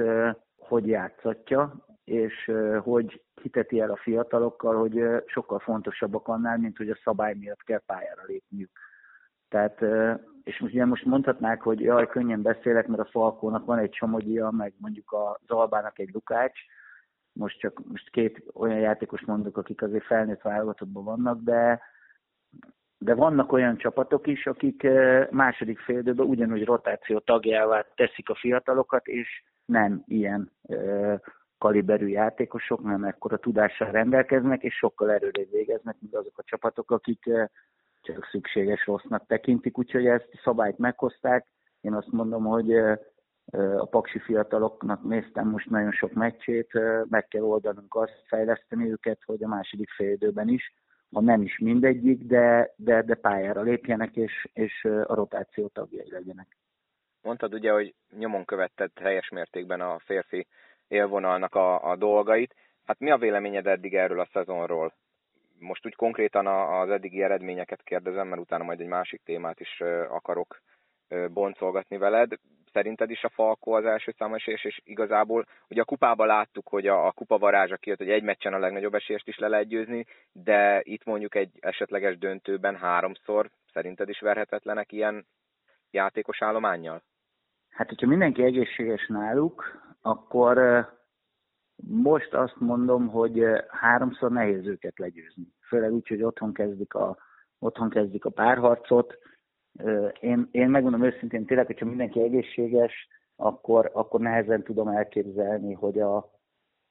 hogy 0.59 0.87
játszatja, 0.87 1.75
és 2.05 2.53
hogy 2.83 3.23
hiteti 3.43 3.81
el 3.81 3.91
a 3.91 3.97
fiatalokkal, 3.97 4.79
hogy 4.79 5.03
sokkal 5.27 5.59
fontosabbak 5.59 6.29
annál, 6.29 6.59
mint 6.59 6.77
hogy 6.77 6.89
a 6.89 6.99
szabály 7.05 7.35
miatt 7.35 7.63
kell 7.63 7.83
pályára 7.87 8.23
lépniük. 8.27 8.71
Tehát, 9.53 9.81
és 10.45 10.61
most 10.61 10.75
ugye 10.75 10.85
most 10.85 11.05
mondhatnák, 11.05 11.63
hogy 11.63 11.81
jaj, 11.81 12.07
könnyen 12.07 12.43
beszélek, 12.43 12.87
mert 12.87 13.01
a 13.01 13.11
Falkónak 13.11 13.65
van 13.65 13.79
egy 13.79 13.91
Csomogyia, 13.91 14.51
meg 14.51 14.73
mondjuk 14.79 15.13
a 15.13 15.39
Zalbának 15.47 15.99
egy 15.99 16.11
Lukács, 16.13 16.59
most 17.33 17.59
csak 17.59 17.81
most 17.89 18.11
két 18.11 18.45
olyan 18.55 18.79
játékos 18.79 19.25
mondok, 19.25 19.57
akik 19.57 19.83
azért 19.83 20.05
felnőtt 20.05 20.41
válogatottban 20.43 21.05
vannak, 21.05 21.41
de 21.43 21.81
de 22.99 23.15
vannak 23.15 23.53
olyan 23.53 23.77
csapatok 23.77 24.27
is, 24.27 24.47
akik 24.47 24.87
második 25.31 25.79
félidőben 25.79 26.27
ugyanúgy 26.27 26.65
rotáció 26.65 27.19
tagjává 27.19 27.87
teszik 27.95 28.29
a 28.29 28.35
fiatalokat, 28.35 29.07
és 29.07 29.43
nem 29.65 30.03
ilyen 30.07 30.53
kaliberű 31.59 32.07
játékosok, 32.07 32.83
nem 32.83 33.05
ekkora 33.05 33.37
tudással 33.37 33.91
rendelkeznek, 33.91 34.63
és 34.63 34.75
sokkal 34.75 35.11
erőre 35.11 35.43
végeznek, 35.51 35.97
mint 36.01 36.15
azok 36.15 36.39
a 36.39 36.43
csapatok, 36.45 36.91
akik 36.91 37.31
csak 38.03 38.29
szükséges 38.31 38.87
rossznak 38.87 39.27
tekintik, 39.27 39.79
úgyhogy 39.79 40.07
ezt 40.07 40.29
a 40.33 40.41
szabályt 40.45 40.79
meghozták. 40.79 41.47
Én 41.81 41.93
azt 41.93 42.13
mondom, 42.13 42.45
hogy 42.45 42.73
a 43.77 43.87
paksi 43.91 44.19
fiataloknak 44.19 45.03
néztem 45.03 45.49
most 45.49 45.71
nagyon 45.71 45.93
sok 45.93 46.13
meccsét, 46.13 46.73
meg 47.09 47.29
kell 47.29 47.43
oldanunk 47.43 47.95
azt, 47.95 48.23
fejleszteni 48.27 48.91
őket, 48.91 49.19
hogy 49.25 49.43
a 49.43 49.49
második 49.49 49.91
félidőben 49.91 50.49
is, 50.49 50.75
ha 51.13 51.21
nem 51.21 51.43
is 51.43 51.59
mindegyik, 51.59 52.23
de, 52.23 52.73
de, 52.77 53.03
de 53.03 53.15
pályára 53.15 53.63
lépjenek, 53.63 54.17
és, 54.17 54.49
és 54.53 54.85
a 54.85 55.15
rotáció 55.15 55.69
tagjai 55.69 56.11
legyenek. 56.11 56.57
Mondtad 57.23 57.55
ugye, 57.55 57.73
hogy 57.73 57.95
nyomon 58.17 58.45
követted 58.45 58.91
teljes 58.93 59.29
mértékben 59.29 59.81
a 59.81 59.99
férfi 59.99 60.47
élvonalnak 60.89 61.55
a, 61.55 61.91
a 61.91 61.97
dolgait. 61.97 62.55
Hát 62.85 62.99
mi 62.99 63.11
a 63.11 63.19
véleményed 63.19 63.67
eddig 63.67 63.95
erről 63.95 64.21
a 64.21 64.29
szezonról? 64.33 64.95
Most 65.63 65.87
úgy 65.87 65.95
konkrétan 65.95 66.47
az 66.47 66.91
eddigi 66.91 67.23
eredményeket 67.23 67.83
kérdezem, 67.83 68.29
mert 68.29 68.41
utána 68.41 68.65
majd 68.65 68.81
egy 68.81 68.87
másik 68.87 69.21
témát 69.25 69.61
is 69.61 69.81
akarok 70.09 70.61
boncolgatni 71.33 71.97
veled. 71.97 72.33
Szerinted 72.73 73.11
is 73.11 73.25
a 73.25 73.29
Falko 73.29 73.71
az 73.71 73.85
első 73.85 74.15
számú 74.19 74.35
esélyes, 74.35 74.65
és 74.65 74.81
igazából 74.85 75.47
ugye 75.69 75.81
a 75.81 75.85
kupában 75.85 76.27
láttuk, 76.27 76.69
hogy 76.69 76.87
a, 76.87 77.07
a 77.07 77.13
kupa 77.13 77.39
varázsa 77.39 77.77
kijött, 77.77 77.99
hogy 77.99 78.11
egy 78.11 78.23
meccsen 78.23 78.55
a 78.55 78.59
legnagyobb 78.59 78.95
esélyest 78.95 79.29
is 79.29 79.39
le 79.39 79.49
lehet 79.49 79.67
győzni, 79.67 80.07
de 80.33 80.81
itt 80.85 81.05
mondjuk 81.05 81.35
egy 81.35 81.51
esetleges 81.61 82.19
döntőben 82.19 82.77
háromszor 82.77 83.51
szerinted 83.73 84.09
is 84.09 84.21
verhetetlenek 84.21 84.93
ilyen 84.93 85.27
játékos 85.91 86.43
állományjal? 86.43 87.03
Hát, 87.71 87.89
hogyha 87.89 88.07
mindenki 88.07 88.43
egészséges 88.43 89.07
náluk, 89.07 89.81
akkor 90.03 90.59
most 91.77 92.35
azt 92.35 92.57
mondom, 92.59 93.09
hogy 93.09 93.43
háromszor 93.69 94.31
nehéz 94.31 94.67
őket 94.67 94.99
legyőzni. 94.99 95.47
Főleg 95.69 95.93
úgy, 95.93 96.09
hogy 96.09 96.23
otthon 96.23 96.53
kezdik 96.53 96.95
a, 96.95 97.17
otthon 97.59 97.91
kezdik 97.91 98.25
a 98.25 98.31
párharcot. 98.31 99.19
Én, 100.21 100.49
én 100.51 100.69
megmondom 100.69 101.05
őszintén, 101.05 101.47
tényleg, 101.47 101.67
hogyha 101.67 101.87
mindenki 101.87 102.21
egészséges, 102.21 103.09
akkor, 103.37 103.91
akkor 103.93 104.21
nehezen 104.21 104.63
tudom 104.63 104.89
elképzelni, 104.89 105.73
hogy 105.73 106.01
a, 106.01 106.31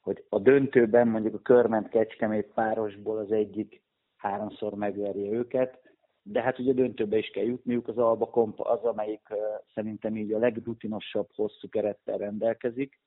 hogy 0.01 0.25
a 0.29 0.39
döntőben 0.39 1.07
mondjuk 1.07 1.33
a 1.33 1.41
körment 1.41 1.89
kecskemét 1.89 2.51
párosból 2.53 3.17
az 3.17 3.31
egyik 3.31 3.81
háromszor 4.15 4.73
megverje 4.73 5.31
őket, 5.31 5.79
de 6.23 6.41
hát 6.41 6.59
ugye 6.59 6.73
döntőbe 6.73 7.17
is 7.17 7.29
kell 7.29 7.43
jutniuk, 7.43 7.87
az 7.87 7.97
Alba 7.97 8.25
Komp 8.25 8.59
az, 8.59 8.83
amelyik 8.83 9.27
szerintem 9.73 10.15
így 10.15 10.33
a 10.33 10.39
legrutinosabb 10.39 11.27
hosszú 11.35 11.69
kerettel 11.69 12.17
rendelkezik, 12.17 12.99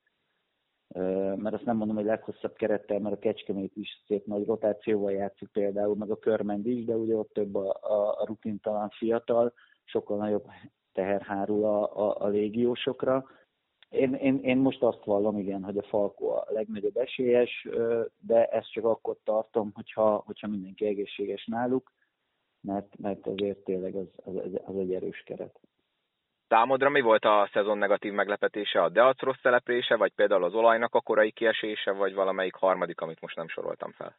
mert 1.37 1.55
azt 1.55 1.65
nem 1.65 1.77
mondom, 1.77 1.97
hogy 1.97 2.05
leghosszabb 2.05 2.55
kerettel, 2.55 2.99
mert 2.99 3.15
a 3.15 3.19
Kecskemét 3.19 3.77
is 3.77 4.03
szép 4.07 4.27
nagy 4.27 4.47
rotációval 4.47 5.13
játszik 5.13 5.49
például, 5.49 5.97
meg 5.97 6.11
a 6.11 6.19
Körmend 6.19 6.67
is, 6.67 6.85
de 6.85 6.95
ugye 6.97 7.15
ott 7.15 7.33
több 7.33 7.55
a, 7.55 7.77
a, 7.81 8.21
a 8.21 8.25
rutintalan 8.27 8.89
fiatal, 8.89 9.53
sokkal 9.85 10.17
nagyobb 10.17 10.47
teher 10.93 11.23
hárul 11.23 11.65
a, 11.65 11.97
a, 11.97 12.25
a 12.25 12.29
légiósokra. 12.29 13.25
Én, 13.89 14.15
én, 14.15 14.41
én 14.43 14.57
most 14.57 14.83
azt 14.83 15.05
vallom, 15.05 15.39
igen, 15.39 15.63
hogy 15.63 15.79
a 15.79 15.83
Falko 15.83 16.27
a 16.27 16.47
legnagyobb 16.49 16.97
esélyes, 16.97 17.69
de 18.19 18.47
ezt 18.47 18.73
csak 18.73 18.85
akkor 18.85 19.17
tartom, 19.25 19.71
hogyha, 19.75 20.23
hogyha 20.27 20.49
mindenki 20.49 20.87
egészséges 20.87 21.47
náluk 21.47 21.93
mert, 22.65 22.99
mert 22.99 23.27
azért 23.27 23.59
tényleg 23.59 23.95
az, 23.95 24.09
az, 24.17 24.35
az 24.65 24.77
egy 24.77 24.95
erős 24.95 25.23
keret. 25.23 25.61
Számodra 26.49 26.89
mi 26.89 27.01
volt 27.01 27.25
a 27.25 27.49
szezon 27.53 27.79
negatív 27.79 28.13
meglepetése? 28.13 28.83
A 28.83 28.89
Deac 28.89 29.21
rossz 29.21 29.41
telepése, 29.43 29.97
vagy 29.97 30.13
például 30.15 30.45
az 30.45 30.55
olajnak 30.55 30.95
a 30.95 31.01
korai 31.01 31.31
kiesése, 31.31 31.93
vagy 31.93 32.15
valamelyik 32.15 32.55
harmadik, 32.55 33.01
amit 33.01 33.21
most 33.21 33.37
nem 33.37 33.49
soroltam 33.49 33.91
fel? 33.91 34.17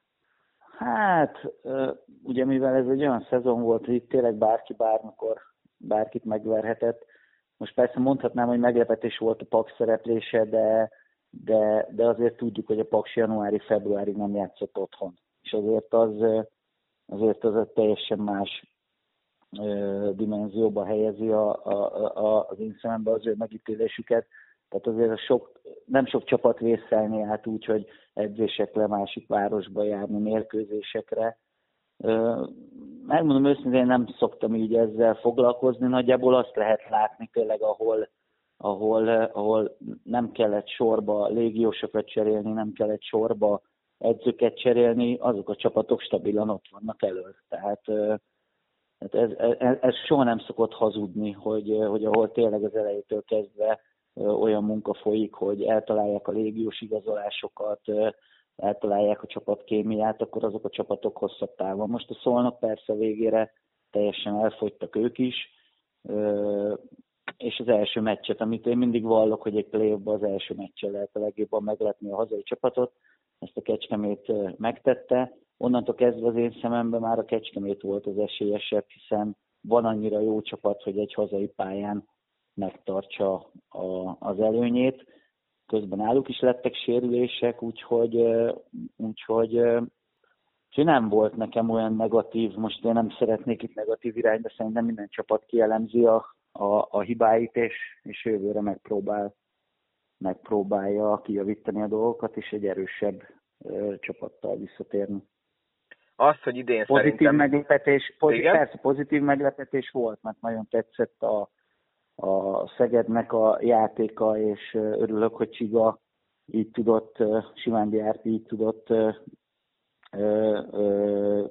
Hát, 0.77 1.37
ugye 2.23 2.45
mivel 2.45 2.75
ez 2.75 2.87
egy 2.87 2.99
olyan 2.99 3.27
szezon 3.29 3.61
volt, 3.61 3.85
hogy 3.85 3.93
itt 3.93 4.09
tényleg 4.09 4.35
bárki 4.35 4.73
bármikor 4.73 5.41
bárkit 5.77 6.25
megverhetett, 6.25 7.05
most 7.57 7.73
persze 7.73 7.99
mondhatnám, 7.99 8.47
hogy 8.47 8.59
meglepetés 8.59 9.17
volt 9.17 9.41
a 9.41 9.45
Paks 9.45 9.73
szereplése, 9.77 10.45
de, 10.45 10.89
de, 11.29 11.87
de 11.89 12.05
azért 12.05 12.37
tudjuk, 12.37 12.67
hogy 12.67 12.79
a 12.79 12.85
Paks 12.85 13.15
januári-februárig 13.15 14.15
nem 14.15 14.35
játszott 14.35 14.77
otthon. 14.77 15.13
És 15.41 15.53
azért 15.53 15.93
az, 15.93 16.45
azért 17.05 17.43
az 17.43 17.55
egy 17.55 17.67
teljesen 17.67 18.19
más 18.19 18.74
dimenzióba 20.15 20.85
helyezi 20.85 21.29
a, 21.29 21.65
a, 21.65 22.13
a, 22.15 22.47
az 22.49 22.59
én 22.59 22.77
szemembe 22.81 23.11
az 23.11 23.27
ő 23.27 23.35
megítélésüket. 23.37 24.27
Tehát 24.69 24.87
azért 24.87 25.11
a 25.11 25.17
sok, 25.17 25.61
nem 25.85 26.05
sok 26.05 26.23
csapat 26.23 26.59
vészelni 26.59 27.21
át 27.21 27.47
úgy, 27.47 27.65
hogy 27.65 27.85
edzésekre, 28.13 28.87
másik 28.87 29.27
városba 29.27 29.83
járni, 29.83 30.19
mérkőzésekre. 30.19 31.37
Megmondom 33.05 33.45
őszintén, 33.45 33.85
nem 33.85 34.07
szoktam 34.17 34.55
így 34.55 34.75
ezzel 34.75 35.15
foglalkozni. 35.15 35.87
Nagyjából 35.87 36.35
azt 36.35 36.55
lehet 36.55 36.89
látni 36.89 37.29
tényleg, 37.33 37.61
ahol, 37.61 38.09
ahol, 38.57 39.07
ahol 39.07 39.77
nem 40.03 40.31
kellett 40.31 40.67
sorba 40.67 41.27
légiósokat 41.27 42.05
cserélni, 42.05 42.51
nem 42.51 42.71
kellett 42.71 43.01
sorba 43.01 43.61
edzőket 43.97 44.57
cserélni, 44.57 45.17
azok 45.17 45.49
a 45.49 45.55
csapatok 45.55 46.01
stabilan 46.01 46.49
ott 46.49 46.65
vannak 46.71 47.03
elő. 47.03 47.35
Tehát, 47.49 47.81
tehát 48.99 49.31
ez, 49.39 49.55
ez, 49.59 49.77
ez 49.81 49.95
soha 49.95 50.23
nem 50.23 50.39
szokott 50.39 50.73
hazudni, 50.73 51.31
hogy, 51.31 51.77
hogy 51.87 52.05
ahol 52.05 52.31
tényleg 52.31 52.63
az 52.63 52.75
elejétől 52.75 53.23
kezdve 53.23 53.79
olyan 54.15 54.63
munka 54.63 54.93
folyik, 54.93 55.33
hogy 55.33 55.63
eltalálják 55.63 56.27
a 56.27 56.31
légiós 56.31 56.81
igazolásokat, 56.81 57.81
eltalálják 58.55 59.23
a 59.23 59.27
csapatkémiát, 59.27 60.21
akkor 60.21 60.43
azok 60.43 60.65
a 60.65 60.69
csapatok 60.69 61.17
hosszabb 61.17 61.55
távon. 61.55 61.89
Most 61.89 62.09
a 62.09 62.19
szólnak 62.21 62.59
persze 62.59 62.93
végére 62.93 63.51
teljesen 63.91 64.35
elfogytak 64.35 64.95
ők 64.95 65.17
is, 65.17 65.35
és 67.37 67.59
az 67.59 67.67
első 67.67 68.01
meccset, 68.01 68.41
amit 68.41 68.65
én 68.65 68.77
mindig 68.77 69.03
vallok, 69.03 69.41
hogy 69.41 69.57
egy 69.57 69.69
play 69.69 69.97
az 70.03 70.23
első 70.23 70.53
meccsen 70.57 70.91
lehet 70.91 71.15
a 71.15 71.19
legjobban 71.19 71.63
meglepni 71.63 72.11
a 72.11 72.15
hazai 72.15 72.43
csapatot, 72.43 72.91
ezt 73.39 73.57
a 73.57 73.61
Kecskemét 73.61 74.57
megtette. 74.57 75.37
Onnantól 75.57 75.95
kezdve 75.95 76.27
az 76.27 76.35
én 76.35 76.57
szememben 76.61 77.01
már 77.01 77.19
a 77.19 77.25
Kecskemét 77.25 77.81
volt 77.81 78.05
az 78.05 78.17
esélyesebb, 78.17 78.85
hiszen 78.87 79.37
van 79.61 79.85
annyira 79.85 80.19
jó 80.19 80.41
csapat, 80.41 80.81
hogy 80.81 80.97
egy 80.97 81.13
hazai 81.13 81.47
pályán 81.47 82.07
megtartsa 82.53 83.51
a, 83.69 84.15
az 84.19 84.39
előnyét. 84.39 85.05
Közben 85.65 85.97
náluk 85.97 86.29
is 86.29 86.39
lettek 86.39 86.75
sérülések, 86.75 87.61
úgyhogy, 87.61 88.15
úgyhogy, 88.95 89.55
úgyhogy 90.67 90.85
nem 90.85 91.09
volt 91.09 91.35
nekem 91.35 91.69
olyan 91.69 91.95
negatív, 91.95 92.55
most 92.55 92.85
én 92.85 92.93
nem 92.93 93.09
szeretnék 93.09 93.63
itt 93.63 93.73
negatív 93.73 94.17
irányba, 94.17 94.49
szerintem 94.57 94.85
minden 94.85 95.07
csapat 95.09 95.45
kielemzi 95.45 96.05
a, 96.05 96.35
a, 96.51 96.87
a 96.89 97.01
hibáit, 97.01 97.55
és, 97.55 97.75
és 98.03 98.25
jövőre 98.25 98.61
megpróbál, 98.61 99.35
megpróbálja 100.17 101.21
kijavítani 101.23 101.81
a 101.81 101.87
dolgokat, 101.87 102.37
és 102.37 102.51
egy 102.51 102.65
erősebb 102.65 103.23
ö, 103.63 103.95
csapattal 103.99 104.57
visszatérni. 104.57 105.23
Azt, 106.15 106.43
hogy 106.43 106.57
idén 106.57 106.85
pozitív 106.85 107.11
szerintem... 107.11 107.35
meglepetés, 107.35 108.15
pozitív, 108.19 108.51
persze 108.51 108.77
pozitív 108.77 109.21
meglepetés 109.21 109.89
volt, 109.89 110.19
mert 110.21 110.41
nagyon 110.41 110.67
tetszett 110.69 111.21
a, 111.21 111.49
a 112.15 112.67
Szegednek 112.77 113.33
a 113.33 113.57
játéka, 113.61 114.39
és 114.39 114.73
örülök, 114.73 115.35
hogy 115.35 115.49
Csiga 115.49 115.99
így 116.45 116.71
tudott, 116.71 117.23
Simándi 117.55 117.99
Árpi 117.99 118.29
így 118.29 118.45
tudott 118.45 118.87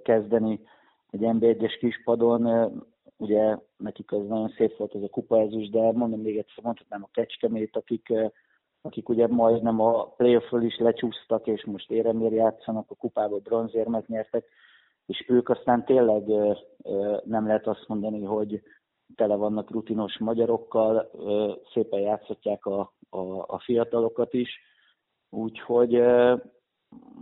kezdeni 0.03 0.61
egy 1.11 1.21
NB1-es 1.21 1.77
kispadon. 1.79 2.73
Ugye 3.17 3.57
nekik 3.77 4.13
az 4.13 4.27
nagyon 4.27 4.49
szép 4.49 4.77
volt 4.77 4.95
ez 4.95 5.03
a 5.03 5.09
kupaezus, 5.09 5.69
de 5.69 5.93
mondom 5.93 6.21
még 6.21 6.37
egyszer, 6.39 6.65
mondhatnám 6.65 7.03
a 7.03 7.09
Kecskemét, 7.13 7.77
akik, 7.77 8.13
akik 8.87 9.09
ugye 9.09 9.27
majdnem 9.27 9.81
a 9.81 10.05
playoff 10.05 10.53
is 10.61 10.79
lecsúsztak, 10.79 11.47
és 11.47 11.65
most 11.65 11.91
éremér 11.91 12.33
játszanak, 12.33 12.91
a 12.91 12.95
kupába 12.95 13.39
bronzérmet 13.39 14.09
nyertek, 14.09 14.45
és 15.07 15.25
ők 15.29 15.49
aztán 15.49 15.85
tényleg 15.85 16.23
nem 17.25 17.47
lehet 17.47 17.67
azt 17.67 17.89
mondani, 17.89 18.25
hogy 18.25 18.63
tele 19.15 19.35
vannak 19.35 19.71
rutinos 19.71 20.19
magyarokkal, 20.19 21.11
szépen 21.73 22.01
játszhatják 22.01 22.67
a, 22.67 22.93
a, 23.11 23.19
a 23.47 23.59
fiatalokat 23.59 24.35
is, 24.35 24.61
úgyhogy 25.31 25.95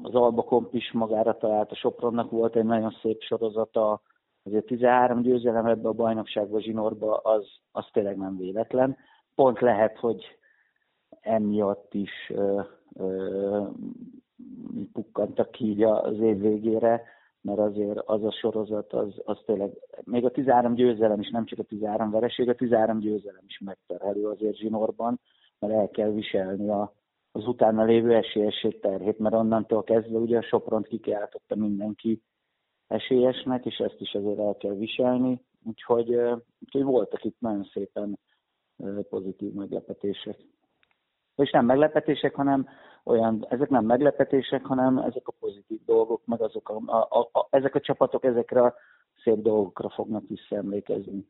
az 0.02 0.14
Alba 0.14 0.42
Komp 0.42 0.74
is 0.74 0.92
magára 0.92 1.36
talált, 1.36 1.70
a 1.70 1.74
Sopronnak 1.74 2.30
volt 2.30 2.56
egy 2.56 2.64
nagyon 2.64 2.96
szép 3.02 3.20
sorozata, 3.22 4.00
azért 4.44 4.66
13 4.66 5.22
győzelem 5.22 5.66
ebbe 5.66 5.88
a 5.88 5.92
bajnokságba, 5.92 6.60
zsinórba, 6.60 7.16
az, 7.16 7.46
az 7.72 7.86
tényleg 7.92 8.16
nem 8.16 8.36
véletlen. 8.36 8.96
Pont 9.34 9.60
lehet, 9.60 9.98
hogy 9.98 10.40
emiatt 11.22 11.94
is 11.94 12.32
pukkantak 14.92 15.50
ki 15.50 15.64
így 15.64 15.82
az 15.82 16.18
év 16.18 16.38
végére, 16.40 17.02
mert 17.40 17.58
azért 17.58 17.98
az 17.98 18.24
a 18.24 18.32
sorozat, 18.32 18.92
az, 18.92 19.14
az 19.24 19.38
tényleg, 19.46 19.70
még 20.04 20.24
a 20.24 20.30
13 20.30 20.74
győzelem 20.74 21.20
is, 21.20 21.30
nem 21.30 21.44
csak 21.44 21.58
a 21.58 21.62
13 21.62 22.10
vereség, 22.10 22.48
a 22.48 22.54
13 22.54 22.98
győzelem 22.98 23.44
is 23.46 23.58
megterhelő 23.58 24.26
azért 24.26 24.56
zsinórban, 24.56 25.20
mert 25.58 25.72
el 25.72 25.88
kell 25.88 26.10
viselni 26.10 26.68
a, 26.68 26.94
az 27.32 27.46
utána 27.46 27.84
lévő 27.84 28.14
esélyesség 28.14 28.80
terhét, 28.80 29.18
mert 29.18 29.34
onnantól 29.34 29.82
kezdve 29.82 30.18
ugye 30.18 30.38
a 30.38 30.42
Sopront 30.42 30.86
kikiáltotta 30.86 31.54
mindenki 31.56 32.22
esélyesnek, 32.86 33.66
és 33.66 33.76
ezt 33.76 34.00
is 34.00 34.14
azért 34.14 34.38
el 34.38 34.56
kell 34.56 34.74
viselni, 34.74 35.44
úgyhogy, 35.64 36.14
úgyhogy 36.60 36.82
voltak 36.82 37.24
itt 37.24 37.40
nagyon 37.40 37.64
szépen 37.72 38.18
pozitív 39.08 39.52
meglepetések. 39.52 40.36
És 41.36 41.50
nem 41.50 41.64
meglepetések, 41.64 42.34
hanem 42.34 42.68
olyan, 43.04 43.46
ezek 43.48 43.68
nem 43.68 43.84
meglepetések, 43.84 44.64
hanem 44.64 44.98
ezek 44.98 45.28
a 45.28 45.34
pozitív 45.40 45.78
dolgok, 45.86 46.26
meg 46.26 46.40
azok 46.40 46.68
a, 46.68 46.80
a, 46.86 47.28
a, 47.32 47.46
ezek 47.50 47.74
a 47.74 47.80
csapatok 47.80 48.24
ezekre 48.24 48.62
a 48.62 48.74
szép 49.22 49.38
dolgokra 49.38 49.90
fognak 49.90 50.22
visszaemlékezni. 50.28 51.26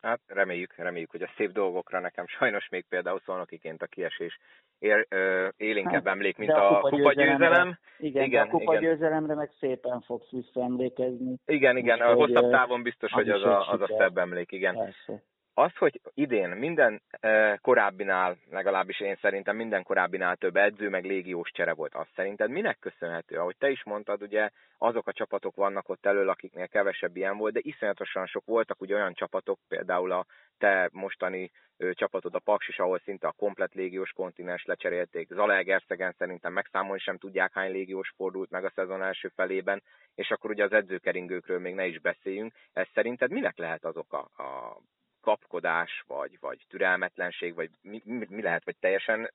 Hát 0.00 0.20
reméljük, 0.26 0.74
reméljük, 0.76 1.10
hogy 1.10 1.22
a 1.22 1.32
szép 1.36 1.52
dolgokra 1.52 2.00
nekem 2.00 2.26
sajnos 2.26 2.68
még 2.68 2.84
például 2.88 3.20
szolnokiként 3.24 3.82
a 3.82 3.86
kiesés 3.86 4.38
ér, 4.78 5.06
ö, 5.08 5.48
élénkebb 5.56 6.04
hát, 6.04 6.14
emlék, 6.14 6.36
mint 6.36 6.50
a, 6.50 6.76
a 6.76 6.80
kupa 6.80 7.12
győzelem. 7.12 7.78
Igen, 7.98 8.24
igen, 8.24 8.46
a 8.46 8.50
kupa 8.50 8.76
győzelemre 8.76 9.34
meg 9.34 9.50
szépen 9.58 10.00
fogsz 10.00 10.30
visszaemlékezni. 10.30 11.36
Igen, 11.46 11.76
igen, 11.76 12.00
a 12.00 12.14
hosszabb 12.14 12.50
távon 12.50 12.82
biztos, 12.82 13.12
hogy 13.12 13.28
az 13.28 13.42
a, 13.42 13.70
az 13.70 13.80
a 13.80 13.94
szebb 13.98 14.18
emlék, 14.18 14.52
igen. 14.52 14.74
Persze 14.74 15.22
az, 15.54 15.76
hogy 15.76 16.00
idén 16.14 16.48
minden 16.48 17.02
e, 17.10 17.56
korábbinál, 17.56 18.36
legalábbis 18.50 19.00
én 19.00 19.18
szerintem 19.20 19.56
minden 19.56 19.82
korábbinál 19.82 20.36
több 20.36 20.56
edző, 20.56 20.88
meg 20.88 21.04
légiós 21.04 21.50
csere 21.50 21.72
volt, 21.72 21.94
az 21.94 22.06
szerinted 22.14 22.50
minek 22.50 22.78
köszönhető? 22.78 23.36
Ahogy 23.36 23.56
te 23.58 23.70
is 23.70 23.84
mondtad, 23.84 24.22
ugye 24.22 24.50
azok 24.78 25.06
a 25.06 25.12
csapatok 25.12 25.56
vannak 25.56 25.88
ott 25.88 26.06
elől, 26.06 26.28
akiknél 26.28 26.68
kevesebb 26.68 27.16
ilyen 27.16 27.36
volt, 27.36 27.52
de 27.52 27.60
iszonyatosan 27.62 28.26
sok 28.26 28.44
voltak 28.44 28.80
ugye 28.80 28.94
olyan 28.94 29.14
csapatok, 29.14 29.58
például 29.68 30.12
a 30.12 30.26
te 30.58 30.88
mostani 30.92 31.50
csapatod 31.90 32.34
a 32.34 32.38
Paksis, 32.38 32.78
ahol 32.78 32.98
szinte 32.98 33.26
a 33.26 33.34
komplet 33.36 33.74
légiós 33.74 34.10
kontinens 34.10 34.64
lecserélték. 34.64 35.28
Zalaegerszegen 35.28 36.14
szerintem 36.18 36.52
megszámolni 36.52 37.00
sem 37.00 37.18
tudják, 37.18 37.52
hány 37.52 37.70
légiós 37.70 38.12
fordult 38.16 38.50
meg 38.50 38.64
a 38.64 38.72
szezon 38.74 39.02
első 39.02 39.28
felében, 39.28 39.82
és 40.14 40.30
akkor 40.30 40.50
ugye 40.50 40.64
az 40.64 40.72
edzőkeringőkről 40.72 41.58
még 41.58 41.74
ne 41.74 41.86
is 41.86 42.00
beszéljünk. 42.00 42.52
Ez 42.72 42.86
szerinted 42.94 43.30
minek 43.30 43.58
lehet 43.58 43.84
az 43.84 43.96
oka? 43.96 44.18
A 44.18 44.76
kapkodás, 45.22 46.04
vagy, 46.06 46.38
vagy 46.40 46.66
türelmetlenség, 46.68 47.54
vagy 47.54 47.70
mi, 47.82 48.02
mi, 48.04 48.26
mi 48.28 48.42
lehet, 48.42 48.64
vagy 48.64 48.76
teljesen 48.80 49.30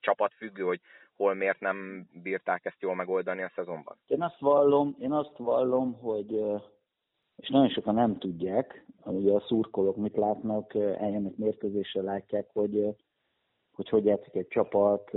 csapatfüggő, 0.00 0.62
hogy 0.62 0.80
hol 1.16 1.34
miért 1.34 1.60
nem 1.60 2.08
bírták 2.22 2.64
ezt 2.64 2.80
jól 2.82 2.94
megoldani 2.94 3.42
a 3.42 3.52
szezonban? 3.54 3.96
Én 4.06 4.22
azt 4.22 4.38
vallom, 4.38 4.96
én 5.00 5.12
azt 5.12 5.36
vallom, 5.36 5.92
hogy 5.92 6.30
és 7.36 7.48
nagyon 7.48 7.68
sokan 7.68 7.94
nem 7.94 8.18
tudják, 8.18 8.84
ugye 9.04 9.32
a 9.32 9.44
szurkolók 9.46 9.96
mit 9.96 10.16
látnak, 10.16 10.74
eljönnek 10.74 11.36
mérkőzésre, 11.36 12.02
látják, 12.02 12.46
hogy 12.52 12.96
hogy 13.76 13.88
hogy 13.88 14.04
játszik 14.04 14.34
egy 14.34 14.48
csapat, 14.48 15.12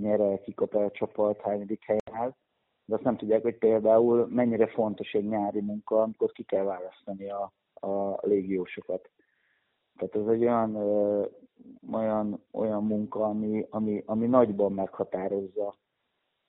nyere, 0.00 0.40
kikap 0.40 0.74
el 0.74 0.84
a 0.84 0.90
csapat, 0.90 1.40
hányadik 1.40 1.84
helyen 1.84 2.02
áll, 2.12 2.34
de 2.84 2.94
azt 2.94 3.04
nem 3.04 3.16
tudják, 3.16 3.42
hogy 3.42 3.58
például 3.58 4.26
mennyire 4.26 4.66
fontos 4.66 5.12
egy 5.12 5.28
nyári 5.28 5.60
munka, 5.60 6.02
amikor 6.02 6.32
ki 6.32 6.42
kell 6.42 6.64
választani 6.64 7.30
a, 7.30 7.52
a 7.74 8.18
légiósokat. 8.26 9.10
Tehát 10.00 10.28
ez 10.28 10.34
egy 10.34 10.42
olyan, 10.42 10.74
ö, 10.74 11.24
olyan, 11.92 12.44
olyan 12.52 12.84
munka, 12.84 13.24
ami, 13.24 13.66
ami, 13.70 14.02
ami 14.06 14.26
nagyban 14.26 14.72
meghatározza 14.72 15.74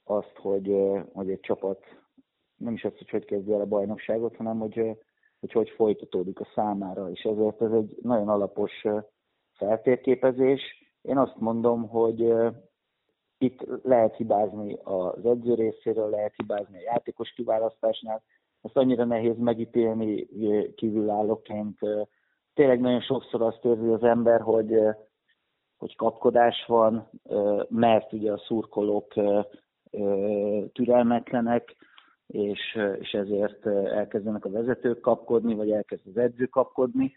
azt, 0.04 0.36
hogy, 0.36 0.76
hogy 1.14 1.30
egy 1.30 1.40
csapat 1.40 1.86
nem 2.56 2.74
is 2.74 2.84
azt, 2.84 2.98
hogy 2.98 3.10
hogy 3.10 3.26
kezdje 3.26 3.56
el 3.56 3.62
a 3.62 3.66
bajnokságot, 3.66 4.36
hanem 4.36 4.60
hogy, 4.60 4.98
hogy 5.40 5.52
hogy 5.52 5.70
folytatódik 5.70 6.40
a 6.40 6.48
számára, 6.56 7.10
és 7.10 7.22
ezért 7.22 7.62
ez 7.62 7.72
egy 7.72 7.98
nagyon 8.02 8.30
alapos 8.30 8.86
feltérképezés. 9.54 10.62
Én 11.02 11.18
azt 11.18 11.38
mondom, 11.38 11.88
hogy 11.88 12.34
itt 13.38 13.66
lehet 13.84 14.16
hibázni 14.16 14.78
az 14.84 15.26
edző 15.26 15.54
részéről, 15.54 16.10
lehet 16.10 16.34
hibázni 16.36 16.78
a 16.78 16.92
játékos 16.92 17.30
kiválasztásnál, 17.30 18.24
ezt 18.62 18.78
annyira 18.78 19.06
nehéz 19.06 19.38
megítélni 19.38 20.28
kívülállóként, 20.76 21.80
tényleg 22.54 22.80
nagyon 22.80 23.02
sokszor 23.02 23.42
azt 23.42 23.66
érzi 23.66 23.88
az 23.88 24.04
ember, 24.04 24.42
hogy, 24.42 24.80
hogy 25.78 25.96
kapkodás 25.96 26.66
van, 26.68 27.10
mert 27.70 28.14
ugye 28.14 28.32
a 28.32 28.38
szurkolók 28.38 29.14
türelmetlenek, 30.74 31.76
és, 32.28 32.80
és 33.00 33.12
ezért 33.12 33.66
elkezdenek 33.68 34.46
a 34.46 34.50
vezetők 34.50 35.00
kapkodni, 35.00 35.56
vagy 35.56 35.72
elkezd 35.72 36.08
az 36.08 36.18
edző 36.18 36.46
kapkodni. 36.46 37.14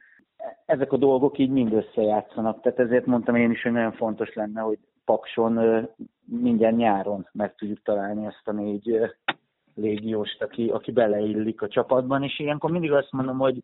Ezek 0.67 0.93
a 0.93 0.97
dolgok 0.97 1.39
így 1.39 1.51
mind 1.51 1.73
összejátszanak, 1.73 2.61
tehát 2.61 2.79
ezért 2.79 3.07
mondtam 3.07 3.35
én 3.35 3.51
is, 3.51 3.63
hogy 3.63 3.73
nagyon 3.73 3.93
fontos 3.93 4.35
lenne, 4.35 4.61
hogy 4.61 4.79
Pakson 5.05 5.87
minden 6.27 6.75
nyáron 6.75 7.29
meg 7.33 7.55
tudjuk 7.55 7.83
találni 7.83 8.27
ezt 8.27 8.43
a 8.45 8.53
négy 8.53 9.01
légióst, 9.75 10.43
aki, 10.43 10.69
aki 10.69 10.93
beleillik 10.93 11.63
a 11.63 11.69
csapatban, 11.69 12.23
és 12.23 12.39
ilyenkor 12.39 12.71
mindig 12.71 12.93
azt 12.93 13.13
mondom, 13.13 13.39
hogy 13.39 13.63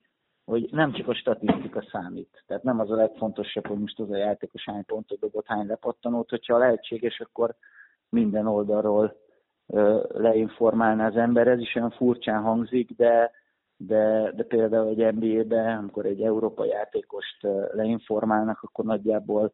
hogy 0.51 0.69
nem 0.71 0.93
csak 0.93 1.09
a 1.09 1.15
statisztika 1.15 1.83
számít. 1.91 2.43
Tehát 2.47 2.63
nem 2.63 2.81
az 2.81 2.91
a 2.91 2.95
legfontosabb, 2.95 3.67
hogy 3.67 3.79
most 3.79 4.01
az 4.01 4.11
a 4.11 4.17
játékos 4.17 4.65
hány 4.65 4.85
pontot 4.85 5.19
dobott, 5.19 5.47
hány 5.47 5.67
lepattanót, 5.67 6.31
hogyha 6.31 6.59
lehetséges, 6.59 7.21
akkor 7.21 7.55
minden 8.09 8.47
oldalról 8.47 9.17
leinformálna 10.09 11.05
az 11.05 11.17
ember. 11.17 11.49
Ez 11.49 11.61
is 11.61 11.75
olyan 11.75 11.91
furcsán 11.91 12.43
hangzik, 12.43 12.97
de, 12.97 13.31
de, 13.77 14.33
de 14.37 14.43
például 14.43 14.89
egy 14.89 15.15
NBA-ben, 15.15 15.79
amikor 15.79 16.07
egy 16.07 16.23
európai 16.23 16.69
játékost 16.69 17.47
leinformálnak, 17.73 18.63
akkor 18.63 18.85
nagyjából 18.85 19.53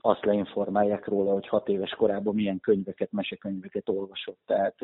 azt 0.00 0.24
leinformálják 0.24 1.06
róla, 1.06 1.32
hogy 1.32 1.48
hat 1.48 1.68
éves 1.68 1.90
korában 1.90 2.34
milyen 2.34 2.60
könyveket, 2.60 3.12
mesekönyveket 3.12 3.88
olvasott. 3.88 4.38
Tehát 4.46 4.82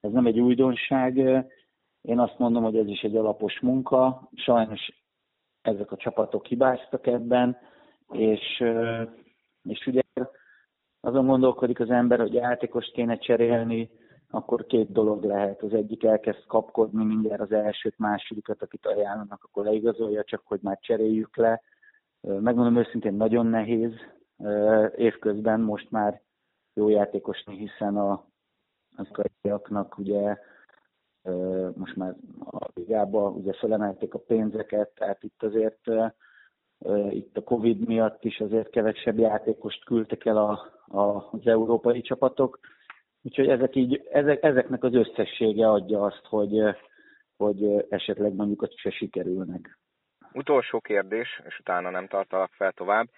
ez 0.00 0.10
nem 0.12 0.26
egy 0.26 0.40
újdonság. 0.40 1.44
Én 2.04 2.18
azt 2.18 2.38
mondom, 2.38 2.62
hogy 2.62 2.76
ez 2.76 2.86
is 2.86 3.00
egy 3.00 3.16
alapos 3.16 3.60
munka. 3.60 4.28
Sajnos 4.34 4.92
ezek 5.62 5.92
a 5.92 5.96
csapatok 5.96 6.46
hibáztak 6.46 7.06
ebben, 7.06 7.56
és, 8.12 8.64
és 9.62 9.86
ugye 9.86 10.00
azon 11.00 11.26
gondolkodik 11.26 11.80
az 11.80 11.90
ember, 11.90 12.18
hogy 12.18 12.32
játékost 12.32 12.92
kéne 12.92 13.16
cserélni, 13.16 13.90
akkor 14.30 14.66
két 14.66 14.92
dolog 14.92 15.24
lehet. 15.24 15.62
Az 15.62 15.72
egyik 15.72 16.04
elkezd 16.04 16.46
kapkodni 16.46 17.04
mindjárt 17.04 17.40
az 17.40 17.52
elsőt, 17.52 17.98
másodikat, 17.98 18.62
akit 18.62 18.86
ajánlanak, 18.86 19.44
akkor 19.44 19.64
leigazolja, 19.64 20.24
csak 20.24 20.42
hogy 20.44 20.60
már 20.62 20.78
cseréljük 20.80 21.36
le. 21.36 21.62
Megmondom 22.20 22.76
őszintén, 22.76 23.14
nagyon 23.14 23.46
nehéz 23.46 23.92
évközben 24.96 25.60
most 25.60 25.90
már 25.90 26.20
jó 26.74 26.88
játékosni, 26.88 27.56
hiszen 27.56 27.96
a, 27.96 28.24
az 28.96 29.08
ugye 29.96 30.38
most 31.76 31.96
már 31.96 32.14
a 32.50 32.68
ligába 32.74 33.28
ugye 33.28 33.52
felemelték 33.52 34.14
a 34.14 34.18
pénzeket, 34.18 34.90
tehát 34.94 35.22
itt 35.22 35.42
azért 35.42 35.80
itt 37.10 37.36
a 37.36 37.42
Covid 37.42 37.86
miatt 37.86 38.24
is 38.24 38.40
azért 38.40 38.70
kevesebb 38.70 39.18
játékost 39.18 39.84
küldtek 39.84 40.24
el 40.24 40.36
a, 40.36 40.50
a, 40.86 41.28
az 41.32 41.46
európai 41.46 42.00
csapatok, 42.00 42.58
Úgyhogy 43.26 43.48
ezek 43.48 43.76
így, 43.76 44.08
ezek, 44.10 44.42
ezeknek 44.42 44.84
az 44.84 44.94
összessége 44.94 45.68
adja 45.70 46.00
azt, 46.02 46.22
hogy, 46.28 46.62
hogy 47.36 47.86
esetleg 47.88 48.34
mondjuk 48.34 48.68
se 48.76 48.90
sikerülnek. 48.90 49.78
Utolsó 50.32 50.80
kérdés, 50.80 51.42
és 51.46 51.58
utána 51.58 51.90
nem 51.90 52.06
tartalak 52.06 52.52
fel 52.52 52.72
tovább. 52.72 53.08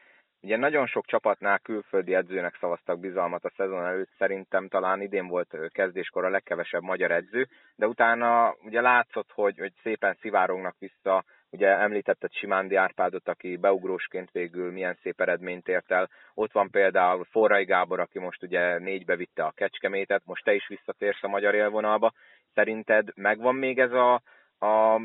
Ugye 0.43 0.57
nagyon 0.57 0.87
sok 0.87 1.07
csapatnál 1.07 1.59
külföldi 1.59 2.15
edzőnek 2.15 2.57
szavaztak 2.61 3.01
bizalmat 3.01 3.45
a 3.45 3.53
szezon 3.57 3.85
előtt, 3.85 4.11
szerintem 4.19 4.69
talán 4.69 5.01
idén 5.01 5.27
volt 5.27 5.57
kezdéskor 5.69 6.25
a 6.25 6.31
legkevesebb 6.31 6.83
magyar 6.83 7.11
edző, 7.11 7.49
de 7.77 7.87
utána 7.87 8.55
ugye 8.65 8.81
látszott, 8.81 9.31
hogy, 9.33 9.59
hogy 9.59 9.73
szépen 9.83 10.17
szivárognak 10.21 10.75
vissza 10.79 11.25
Ugye 11.51 11.69
említetted 11.69 12.33
Simándi 12.33 12.75
Árpádot, 12.75 13.29
aki 13.29 13.57
beugrósként 13.57 14.31
végül 14.31 14.73
milyen 14.73 14.99
szép 15.03 15.21
eredményt 15.21 15.69
ért 15.69 15.91
el. 15.91 16.11
Ott 16.35 16.53
van 16.53 16.71
például 16.71 17.25
Forrai 17.25 17.65
Gábor, 17.65 18.01
aki 18.01 18.19
most 18.19 18.43
ugye 18.43 18.79
négybe 18.79 19.17
vitte 19.17 19.45
a 19.45 19.51
Kecskemétet, 19.51 20.23
most 20.25 20.45
te 20.45 20.55
is 20.55 20.67
visszatérsz 20.69 21.23
a 21.23 21.29
magyar 21.29 21.55
élvonalba. 21.55 22.13
Szerinted 22.55 23.09
megvan 23.15 23.55
még 23.55 23.79
ez 23.79 23.93
a, 23.93 24.15
a 24.59 25.01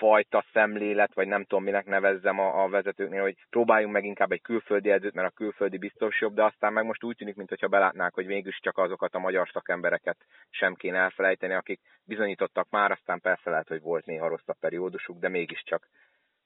fajta 0.00 0.44
szemlélet, 0.52 1.14
vagy 1.14 1.26
nem 1.26 1.44
tudom, 1.44 1.64
minek 1.64 1.86
nevezzem 1.86 2.38
a, 2.38 2.62
a 2.62 2.68
vezetőknél, 2.68 3.22
hogy 3.22 3.36
próbáljunk 3.50 3.92
meg 3.92 4.04
inkább 4.04 4.32
egy 4.32 4.42
külföldi 4.42 4.90
edzőt, 4.90 5.14
mert 5.14 5.28
a 5.28 5.36
külföldi 5.36 5.78
biztos 5.78 6.20
jobb, 6.20 6.34
de 6.34 6.44
aztán 6.44 6.72
meg 6.72 6.84
most 6.84 7.04
úgy 7.04 7.16
tűnik, 7.16 7.36
mintha 7.36 7.68
belátnák, 7.68 8.14
hogy 8.14 8.26
mégis 8.26 8.58
csak 8.60 8.78
azokat 8.78 9.14
a 9.14 9.18
magyar 9.18 9.48
szakembereket 9.52 10.16
sem 10.50 10.74
kéne 10.74 10.98
elfelejteni, 10.98 11.54
akik 11.54 11.80
bizonyítottak 12.04 12.70
már, 12.70 12.90
aztán 12.90 13.20
persze 13.20 13.50
lehet, 13.50 13.68
hogy 13.68 13.80
volt 13.80 14.06
néha 14.06 14.28
rosszabb 14.28 14.58
periódusuk, 14.60 15.18
de 15.18 15.28
mégiscsak 15.28 15.88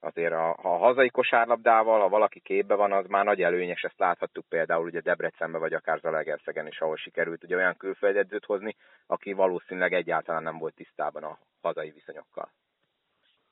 azért 0.01 0.33
a, 0.33 0.57
a 0.63 0.77
hazai 0.77 1.09
kosárlabdával, 1.09 2.01
ha 2.01 2.09
valaki 2.09 2.41
képbe 2.41 2.75
van, 2.75 2.93
az 2.93 3.07
már 3.07 3.25
nagy 3.25 3.43
előnyes, 3.43 3.83
ezt 3.83 3.99
láthattuk 3.99 4.49
például 4.49 4.87
ugye 4.87 5.01
Debrecenbe, 5.01 5.59
vagy 5.59 5.73
akár 5.73 5.99
Zalaegerszegen 5.99 6.67
is, 6.67 6.81
ahol 6.81 6.97
sikerült 6.97 7.45
ugye 7.45 7.57
olyan 7.57 7.77
külföldi 7.77 8.19
edzőt 8.19 8.45
hozni, 8.45 8.77
aki 9.07 9.33
valószínűleg 9.33 9.93
egyáltalán 9.93 10.43
nem 10.43 10.59
volt 10.59 10.75
tisztában 10.75 11.23
a 11.23 11.39
hazai 11.63 11.91
viszonyokkal. 11.91 12.53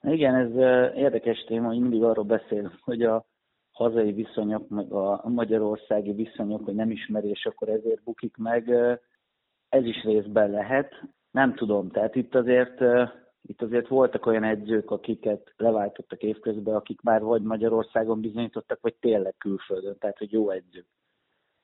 Igen, 0.02 0.34
ez 0.34 0.54
érdekes 0.96 1.44
téma, 1.44 1.66
hogy 1.66 1.78
mindig 1.78 2.02
arról 2.02 2.24
beszél, 2.24 2.72
hogy 2.80 3.02
a 3.02 3.24
hazai 3.72 4.12
viszonyok, 4.12 4.68
meg 4.68 4.92
a 4.92 5.28
magyarországi 5.28 6.12
viszonyok, 6.12 6.64
hogy 6.64 6.74
nem 6.74 6.90
ismerés, 6.90 7.46
akkor 7.46 7.68
ezért 7.68 8.02
bukik 8.02 8.36
meg. 8.36 8.70
Ez 9.68 9.84
is 9.84 10.02
részben 10.02 10.50
lehet. 10.50 11.02
Nem 11.30 11.54
tudom, 11.54 11.90
tehát 11.90 12.14
itt 12.14 12.34
azért, 12.34 12.80
itt 13.42 13.62
azért 13.62 13.88
voltak 13.88 14.26
olyan 14.26 14.44
edzők, 14.44 14.90
akiket 14.90 15.52
leváltottak 15.56 16.22
évközben, 16.22 16.74
akik 16.74 17.00
már 17.00 17.22
vagy 17.22 17.42
Magyarországon 17.42 18.20
bizonyítottak, 18.20 18.78
vagy 18.80 18.94
tényleg 19.00 19.34
külföldön, 19.38 19.98
tehát 19.98 20.18
hogy 20.18 20.32
jó 20.32 20.50
edzők. 20.50 20.86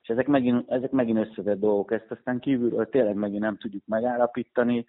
És 0.01 0.09
ezek 0.09 0.27
megint, 0.27 0.69
ezek 0.69 0.91
megint 0.91 1.17
összetett 1.17 1.59
dolgok, 1.59 1.91
ezt 1.91 2.11
aztán 2.11 2.39
kívülről 2.39 2.89
tényleg 2.89 3.15
megint 3.15 3.41
nem 3.41 3.57
tudjuk 3.57 3.83
megállapítani 3.85 4.85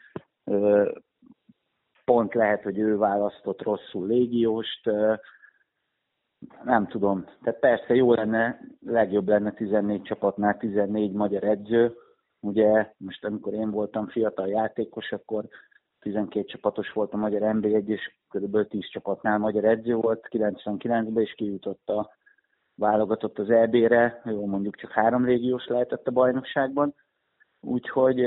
pont 2.05 2.35
lehet, 2.35 2.63
hogy 2.63 2.79
ő 2.79 2.97
választott 2.97 3.63
rosszul 3.63 4.07
légióst, 4.07 4.91
nem 6.65 6.87
tudom. 6.87 7.25
Tehát 7.43 7.61
persze 7.61 7.95
jó 7.95 8.13
lenne, 8.13 8.61
legjobb 8.87 9.29
lenne 9.29 9.53
14 9.53 10.03
csapatnál 10.03 10.57
14 10.57 11.13
magyar 11.13 11.45
edző. 11.45 11.95
Ugye 12.41 12.93
most 12.97 13.25
amikor 13.25 13.53
én 13.53 13.71
voltam 13.71 14.09
fiatal 14.09 14.49
játékos, 14.49 15.13
akkor 15.13 15.45
12 16.01 16.45
csapatos 16.45 16.93
volt 16.93 17.13
a 17.13 17.17
magyar 17.17 17.41
NB1, 17.43 17.87
és 17.87 18.15
kb. 18.29 18.69
10 18.69 18.89
csapatnál 18.91 19.39
magyar 19.39 19.65
edző 19.65 19.95
volt 19.95 20.29
99-ben, 20.31 21.23
és 21.23 21.35
kijutott 21.35 21.89
a 21.89 22.11
válogatott 22.75 23.39
az 23.39 23.51
EB-re, 23.51 24.23
jó 24.25 24.47
mondjuk 24.47 24.77
csak 24.77 24.91
három 24.91 25.25
régiós 25.25 25.67
lehetett 25.67 26.07
a 26.07 26.11
bajnokságban. 26.11 26.95
Úgyhogy 27.61 28.19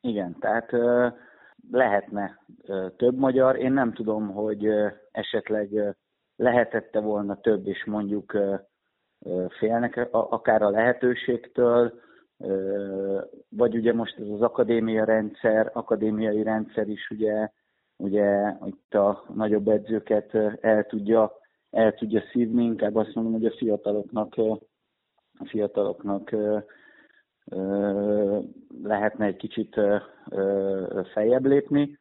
igen, 0.00 0.36
tehát 0.40 0.70
lehetne 1.70 2.38
több 2.96 3.16
magyar. 3.16 3.56
Én 3.56 3.72
nem 3.72 3.92
tudom, 3.92 4.30
hogy 4.30 4.68
esetleg 5.10 5.96
lehetette 6.36 7.00
volna 7.00 7.40
több, 7.40 7.66
és 7.66 7.84
mondjuk 7.84 8.38
félnek 9.58 10.08
akár 10.10 10.62
a 10.62 10.70
lehetőségtől, 10.70 12.00
vagy 13.48 13.76
ugye 13.76 13.92
most 13.92 14.18
ez 14.18 14.28
az 14.28 14.42
akadémia 14.42 15.04
rendszer, 15.04 15.70
akadémiai 15.72 16.42
rendszer 16.42 16.88
is 16.88 17.10
ugye, 17.10 17.50
ugye 17.96 18.54
itt 18.64 18.94
a 18.94 19.24
nagyobb 19.34 19.68
edzőket 19.68 20.34
el 20.60 20.86
tudja, 20.86 21.32
el 21.70 21.94
tudja 21.94 22.22
szívni, 22.32 22.64
inkább 22.64 22.96
azt 22.96 23.14
mondom, 23.14 23.32
hogy 23.32 23.44
a 23.44 23.56
fiataloknak, 23.56 24.36
a 25.38 25.44
fiataloknak 25.44 26.30
lehetne 28.82 29.26
egy 29.26 29.36
kicsit 29.36 29.80
feljebb 31.12 31.44
lépni, 31.44 31.98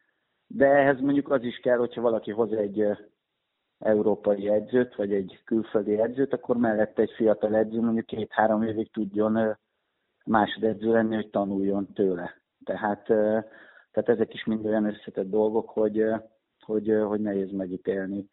de 0.47 0.65
ehhez 0.65 0.99
mondjuk 0.99 1.31
az 1.31 1.43
is 1.43 1.57
kell, 1.57 1.77
hogyha 1.77 2.01
valaki 2.01 2.31
hoz 2.31 2.51
egy 2.51 2.85
európai 3.79 4.49
edzőt, 4.49 4.95
vagy 4.95 5.13
egy 5.13 5.41
külföldi 5.45 5.99
edzőt, 5.99 6.33
akkor 6.33 6.57
mellette 6.57 7.01
egy 7.01 7.11
fiatal 7.15 7.55
edző 7.55 7.79
mondjuk 7.79 8.05
két-három 8.05 8.63
évig 8.63 8.91
tudjon 8.91 9.57
másodedző 10.25 10.91
lenni, 10.91 11.15
hogy 11.15 11.29
tanuljon 11.29 11.93
tőle. 11.93 12.41
Tehát, 12.63 13.03
tehát 13.91 14.09
ezek 14.09 14.33
is 14.33 14.45
mind 14.45 14.65
olyan 14.65 14.85
összetett 14.85 15.29
dolgok, 15.29 15.69
hogy, 15.69 16.05
hogy, 16.59 17.01
hogy 17.07 17.21
nehéz 17.21 17.51
megítélni, 17.51 18.29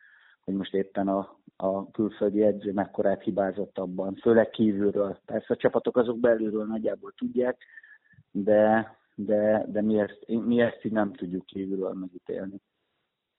hogy 0.48 0.56
most 0.56 0.74
éppen 0.74 1.08
a, 1.08 1.36
a 1.56 1.90
külföldi 1.90 2.42
edző 2.42 2.72
mekkorát 2.72 3.22
hibázott 3.22 3.78
abban, 3.78 4.14
főleg 4.14 4.50
kívülről. 4.50 5.18
Persze 5.26 5.54
a 5.54 5.56
csapatok 5.56 5.96
azok 5.96 6.18
belülről 6.18 6.64
nagyjából 6.66 7.12
tudják, 7.16 7.64
de, 8.30 8.96
de, 9.14 9.64
de 9.66 9.82
mi, 9.82 9.98
ezt, 9.98 10.24
mi 10.26 10.60
ezt 10.60 10.84
így 10.84 10.92
nem 10.92 11.12
tudjuk 11.12 11.46
kívülről 11.46 11.92
megítélni. 11.92 12.60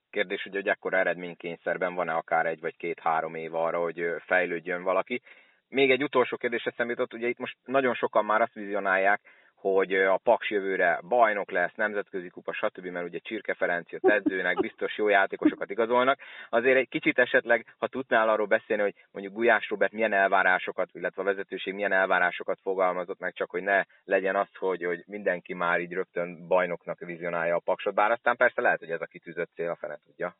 Kérdés, 0.09 0.43
hogy, 0.43 0.53
hogy 0.53 0.67
ekkora 0.67 0.97
eredménykényszerben 0.97 1.95
van-e 1.95 2.13
akár 2.13 2.45
egy 2.45 2.59
vagy 2.59 2.77
két-három 2.77 3.35
év 3.35 3.55
arra, 3.55 3.81
hogy 3.81 4.05
fejlődjön 4.25 4.83
valaki. 4.83 5.21
Még 5.67 5.91
egy 5.91 6.03
utolsó 6.03 6.37
kérdés 6.37 6.63
eszembe 6.63 6.91
jutott, 6.91 7.13
ugye 7.13 7.27
itt 7.27 7.37
most 7.39 7.57
nagyon 7.65 7.93
sokan 7.93 8.25
már 8.25 8.41
azt 8.41 8.53
vizionálják, 8.53 9.21
hogy 9.59 9.93
a 9.93 10.19
Paks 10.23 10.49
jövőre 10.49 10.99
bajnok 11.07 11.51
lesz, 11.51 11.75
nemzetközi 11.75 12.29
kupa, 12.29 12.53
stb., 12.53 12.85
mert 12.85 13.05
ugye 13.05 13.19
Csirke 13.19 13.53
Ferenc 13.53 13.91
jött 13.91 14.09
edzőnek, 14.09 14.59
biztos 14.59 14.97
jó 14.97 15.07
játékosokat 15.07 15.69
igazolnak. 15.69 16.19
Azért 16.49 16.77
egy 16.77 16.89
kicsit 16.89 17.19
esetleg, 17.19 17.75
ha 17.77 17.87
tudnál 17.87 18.29
arról 18.29 18.45
beszélni, 18.45 18.81
hogy 18.81 18.95
mondjuk 19.11 19.35
Gulyás 19.35 19.69
Robert 19.69 19.91
milyen 19.91 20.13
elvárásokat, 20.13 20.89
illetve 20.93 21.21
a 21.21 21.25
vezetőség 21.25 21.73
milyen 21.73 21.91
elvárásokat 21.91 22.59
fogalmazott 22.61 23.19
meg, 23.19 23.33
csak 23.33 23.49
hogy 23.49 23.63
ne 23.63 23.83
legyen 24.03 24.35
az, 24.35 24.47
hogy, 24.59 24.83
hogy 24.83 25.03
mindenki 25.07 25.53
már 25.53 25.79
így 25.79 25.93
rögtön 25.93 26.47
bajnoknak 26.47 26.99
vizionálja 26.99 27.55
a 27.55 27.61
Paksot, 27.63 27.93
bár 27.93 28.11
aztán 28.11 28.35
persze 28.35 28.61
lehet, 28.61 28.79
hogy 28.79 28.91
ez 28.91 29.01
a 29.01 29.05
kitűzött 29.05 29.49
cél, 29.55 29.69
a 29.69 29.75
fene 29.75 29.99
tudja. 30.05 30.35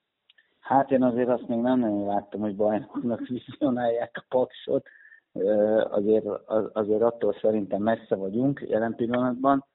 Hát 0.60 0.92
én 0.92 1.04
azért 1.04 1.30
azt 1.30 1.48
még 1.48 1.60
nem 1.60 1.80
nagyon 1.80 2.06
láttam, 2.06 2.40
hogy 2.40 2.56
bajnoknak 2.56 3.28
vizionálják 3.28 4.12
a 4.14 4.26
Paksot 4.30 4.88
azért, 5.90 6.26
azért 6.74 7.02
attól 7.02 7.34
szerintem 7.42 7.82
messze 7.82 8.16
vagyunk 8.16 8.66
jelen 8.68 8.96
pillanatban. 8.96 9.66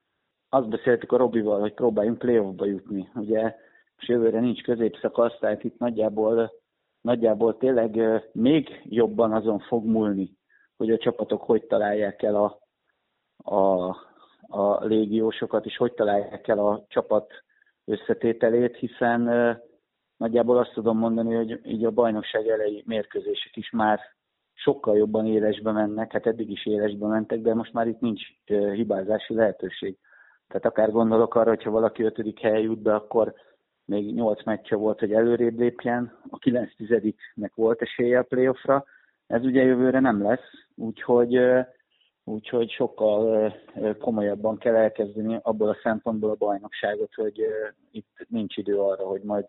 Azt 0.49 0.69
beszéltük 0.69 1.13
a 1.13 1.17
Robival, 1.17 1.61
hogy 1.61 1.75
próbáljunk 1.75 2.19
playoffba 2.19 2.65
jutni. 2.65 3.09
Ugye 3.15 3.43
most 3.97 4.09
jövőre 4.09 4.41
nincs 4.41 4.63
középszakasz, 4.63 5.39
tehát 5.39 5.65
itt 5.65 5.79
nagyjából, 5.79 6.53
nagyjából 7.01 7.57
tényleg 7.57 8.23
még 8.33 8.81
jobban 8.85 9.33
azon 9.33 9.59
fog 9.59 9.85
múlni, 9.85 10.37
hogy 10.77 10.91
a 10.91 10.99
csapatok 10.99 11.43
hogy 11.43 11.67
találják 11.67 12.23
el 12.23 12.35
a, 12.35 12.59
a, 13.55 13.89
a 14.49 14.85
légiósokat, 14.85 15.65
és 15.67 15.77
hogy 15.77 15.93
találják 15.93 16.49
el 16.49 16.59
a 16.59 16.85
csapat 16.89 17.33
összetételét, 17.85 18.77
hiszen 18.77 19.23
nagyjából 20.17 20.59
azt 20.59 20.73
tudom 20.73 20.99
mondani, 20.99 21.35
hogy 21.35 21.61
így 21.65 21.85
a 21.85 21.91
bajnokság 21.91 22.49
elejé 22.49 22.83
mérkőzések 22.87 23.57
is 23.57 23.71
már 23.71 24.01
sokkal 24.65 24.97
jobban 24.97 25.27
élesbe 25.27 25.73
mennek, 25.73 26.13
hát 26.13 26.27
eddig 26.27 26.51
is 26.51 26.67
élesbe 26.67 27.07
mentek, 27.07 27.41
de 27.41 27.55
most 27.55 27.73
már 27.73 27.87
itt 27.87 28.01
nincs 28.01 28.23
hibázási 28.75 29.35
lehetőség. 29.35 29.97
Tehát 30.49 30.65
akár 30.65 30.91
gondolok 30.91 31.35
arra, 31.35 31.49
hogyha 31.49 31.71
valaki 31.71 32.03
ötödik 32.03 32.41
helyen 32.41 32.61
jut 32.61 32.83
be, 32.83 32.95
akkor 32.95 33.35
még 33.85 34.15
nyolc 34.15 34.45
meccse 34.45 34.77
volt, 34.77 34.99
hogy 34.99 35.13
előrébb 35.13 35.59
lépjen, 35.59 36.19
a 36.31 36.39
kilenc 36.39 36.77
tizediknek 36.77 37.55
volt 37.55 37.83
esélye 37.83 38.19
a 38.19 38.23
playoffra, 38.23 38.85
ez 39.27 39.45
ugye 39.45 39.63
jövőre 39.63 40.01
nem 40.01 40.23
lesz, 40.23 40.51
úgyhogy, 40.75 41.41
úgyhogy 42.25 42.71
sokkal 42.71 43.53
komolyabban 43.99 44.59
kell 44.59 44.75
elkezdeni 44.75 45.39
abból 45.43 45.69
a 45.69 45.79
szempontból 45.83 46.31
a 46.31 46.35
bajnokságot, 46.39 47.15
hogy 47.15 47.41
itt 47.91 48.27
nincs 48.29 48.57
idő 48.57 48.79
arra, 48.79 49.05
hogy 49.05 49.23
majd 49.23 49.45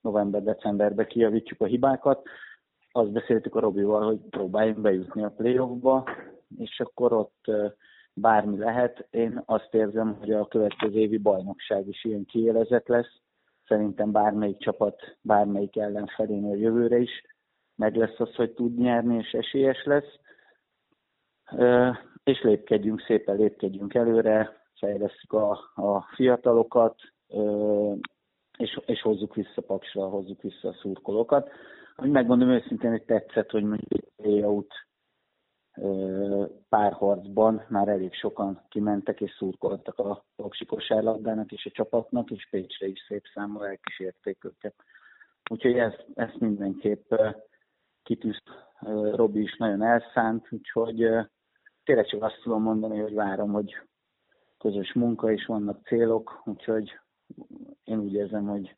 november-decemberben 0.00 1.06
kijavítsuk 1.06 1.60
a 1.60 1.64
hibákat. 1.64 2.28
Azt 2.92 3.12
beszéltük 3.12 3.54
a 3.54 3.60
Robival, 3.60 4.06
hogy 4.06 4.18
próbáljunk 4.30 4.80
bejutni 4.80 5.22
a 5.24 5.34
playoffba, 5.36 6.04
és 6.56 6.80
akkor 6.80 7.12
ott 7.12 7.44
bármi 8.14 8.58
lehet. 8.58 9.06
Én 9.10 9.42
azt 9.44 9.74
érzem, 9.74 10.16
hogy 10.18 10.32
a 10.32 10.48
következő 10.48 10.98
évi 10.98 11.18
bajnokság 11.18 11.88
is 11.88 12.04
ilyen 12.04 12.24
kiélezett 12.24 12.88
lesz. 12.88 13.20
Szerintem 13.66 14.12
bármelyik 14.12 14.58
csapat, 14.58 15.16
bármelyik 15.20 15.76
ellenfelénél 15.76 16.56
jövőre 16.56 16.98
is 16.98 17.22
meg 17.80 17.96
lesz 17.96 18.20
az, 18.20 18.34
hogy 18.34 18.52
tud 18.52 18.78
nyerni, 18.78 19.16
és 19.16 19.32
esélyes 19.32 19.84
lesz. 19.84 20.18
És 22.24 22.42
lépkedjünk, 22.42 23.00
szépen 23.00 23.36
lépkedjünk 23.36 23.94
előre, 23.94 24.62
fejlesztjük 24.74 25.32
a, 25.32 25.50
a 25.74 26.08
fiatalokat, 26.14 26.94
és, 28.58 28.80
és 28.86 29.02
hozzuk 29.02 29.34
vissza 29.34 29.60
Paksra, 29.60 30.08
hozzuk 30.08 30.42
vissza 30.42 30.68
a 30.68 30.72
szurkolókat. 30.80 31.50
Hogy 32.00 32.10
megmondom 32.10 32.48
őszintén, 32.48 32.90
hogy 32.90 33.04
tetszett, 33.04 33.50
hogy 33.50 33.62
mondjuk 33.62 34.04
layout 34.16 34.74
párharcban 36.68 37.64
már 37.68 37.88
elég 37.88 38.14
sokan 38.14 38.66
kimentek 38.68 39.20
és 39.20 39.30
szurkoltak 39.30 39.98
a 39.98 40.24
Paksi 40.36 40.64
kosárlabdának 40.64 41.52
és 41.52 41.66
a 41.66 41.70
csapatnak, 41.70 42.30
és 42.30 42.48
Pécsre 42.50 42.86
is 42.86 43.04
szép 43.08 43.24
számmal 43.34 43.66
elkísérték 43.66 44.44
őket. 44.44 44.74
Úgyhogy 45.50 45.78
ezt, 45.78 46.06
ezt 46.14 46.38
mindenképp 46.38 47.12
kitűzt 48.02 48.50
Robi 49.14 49.40
is 49.40 49.56
nagyon 49.56 49.82
elszánt, 49.82 50.46
úgyhogy 50.50 50.96
tényleg 51.84 52.06
csak 52.06 52.22
azt 52.22 52.40
tudom 52.42 52.62
mondani, 52.62 52.98
hogy 52.98 53.14
várom, 53.14 53.52
hogy 53.52 53.76
közös 54.58 54.92
munka 54.92 55.32
és 55.32 55.46
vannak 55.46 55.86
célok, 55.86 56.42
úgyhogy 56.44 56.98
én 57.84 57.98
úgy 57.98 58.12
érzem, 58.12 58.46
hogy 58.46 58.76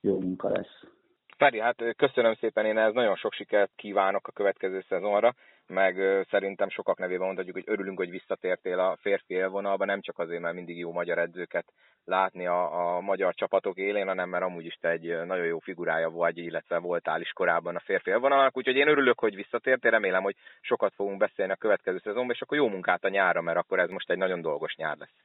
jó 0.00 0.20
munka 0.20 0.48
lesz. 0.48 0.97
Feri, 1.38 1.60
hát 1.60 1.84
köszönöm 1.96 2.34
szépen, 2.34 2.64
én 2.64 2.78
ez 2.78 2.92
nagyon 2.92 3.16
sok 3.16 3.32
sikert 3.32 3.70
kívánok 3.76 4.28
a 4.28 4.32
következő 4.32 4.84
szezonra, 4.88 5.34
meg 5.66 6.24
szerintem 6.30 6.68
sokak 6.68 6.98
nevében 6.98 7.24
mondhatjuk, 7.26 7.54
hogy 7.54 7.64
örülünk, 7.66 7.98
hogy 7.98 8.10
visszatértél 8.10 8.78
a 8.78 8.96
férfi 9.00 9.34
élvonalba, 9.34 9.84
nem 9.84 10.00
csak 10.00 10.18
azért, 10.18 10.40
mert 10.40 10.54
mindig 10.54 10.78
jó 10.78 10.92
magyar 10.92 11.18
edzőket 11.18 11.72
látni 12.04 12.46
a, 12.46 12.96
a 12.96 13.00
magyar 13.00 13.34
csapatok 13.34 13.76
élén, 13.76 14.06
hanem 14.06 14.28
mert 14.28 14.44
amúgy 14.44 14.64
is 14.64 14.74
te 14.80 14.88
egy 14.88 15.24
nagyon 15.26 15.44
jó 15.44 15.58
figurája 15.58 16.10
vagy, 16.10 16.38
illetve 16.38 16.78
voltál 16.78 17.20
is 17.20 17.30
korábban 17.30 17.76
a 17.76 17.80
férfi 17.80 18.10
élvonalnak, 18.10 18.56
úgyhogy 18.56 18.76
én 18.76 18.88
örülök, 18.88 19.18
hogy 19.18 19.34
visszatértél, 19.34 19.90
remélem, 19.90 20.22
hogy 20.22 20.36
sokat 20.60 20.94
fogunk 20.94 21.18
beszélni 21.18 21.52
a 21.52 21.56
következő 21.56 21.98
szezonban, 21.98 22.34
és 22.34 22.40
akkor 22.40 22.56
jó 22.56 22.68
munkát 22.68 23.04
a 23.04 23.08
nyára, 23.08 23.40
mert 23.40 23.58
akkor 23.58 23.78
ez 23.78 23.88
most 23.88 24.10
egy 24.10 24.18
nagyon 24.18 24.40
dolgos 24.40 24.74
nyár 24.76 24.96
lesz 24.96 25.16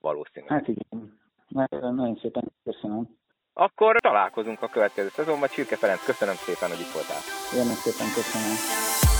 valószínűleg. 0.00 0.58
Hát 0.58 0.68
igen, 0.68 1.18
nagyon, 1.48 2.16
szépen 2.16 2.52
köszönöm. 2.64 3.20
Akkor 3.54 3.96
találkozunk 4.00 4.62
a 4.62 4.68
következő 4.68 5.08
szezonban. 5.14 5.48
Csirke 5.48 5.76
Ferenc, 5.76 6.04
köszönöm 6.04 6.34
szépen, 6.34 6.68
hogy 6.68 6.80
itt 6.80 6.92
voltál. 6.92 7.20
Én 7.54 7.74
szépen 7.74 8.12
köszönöm. 8.14 9.11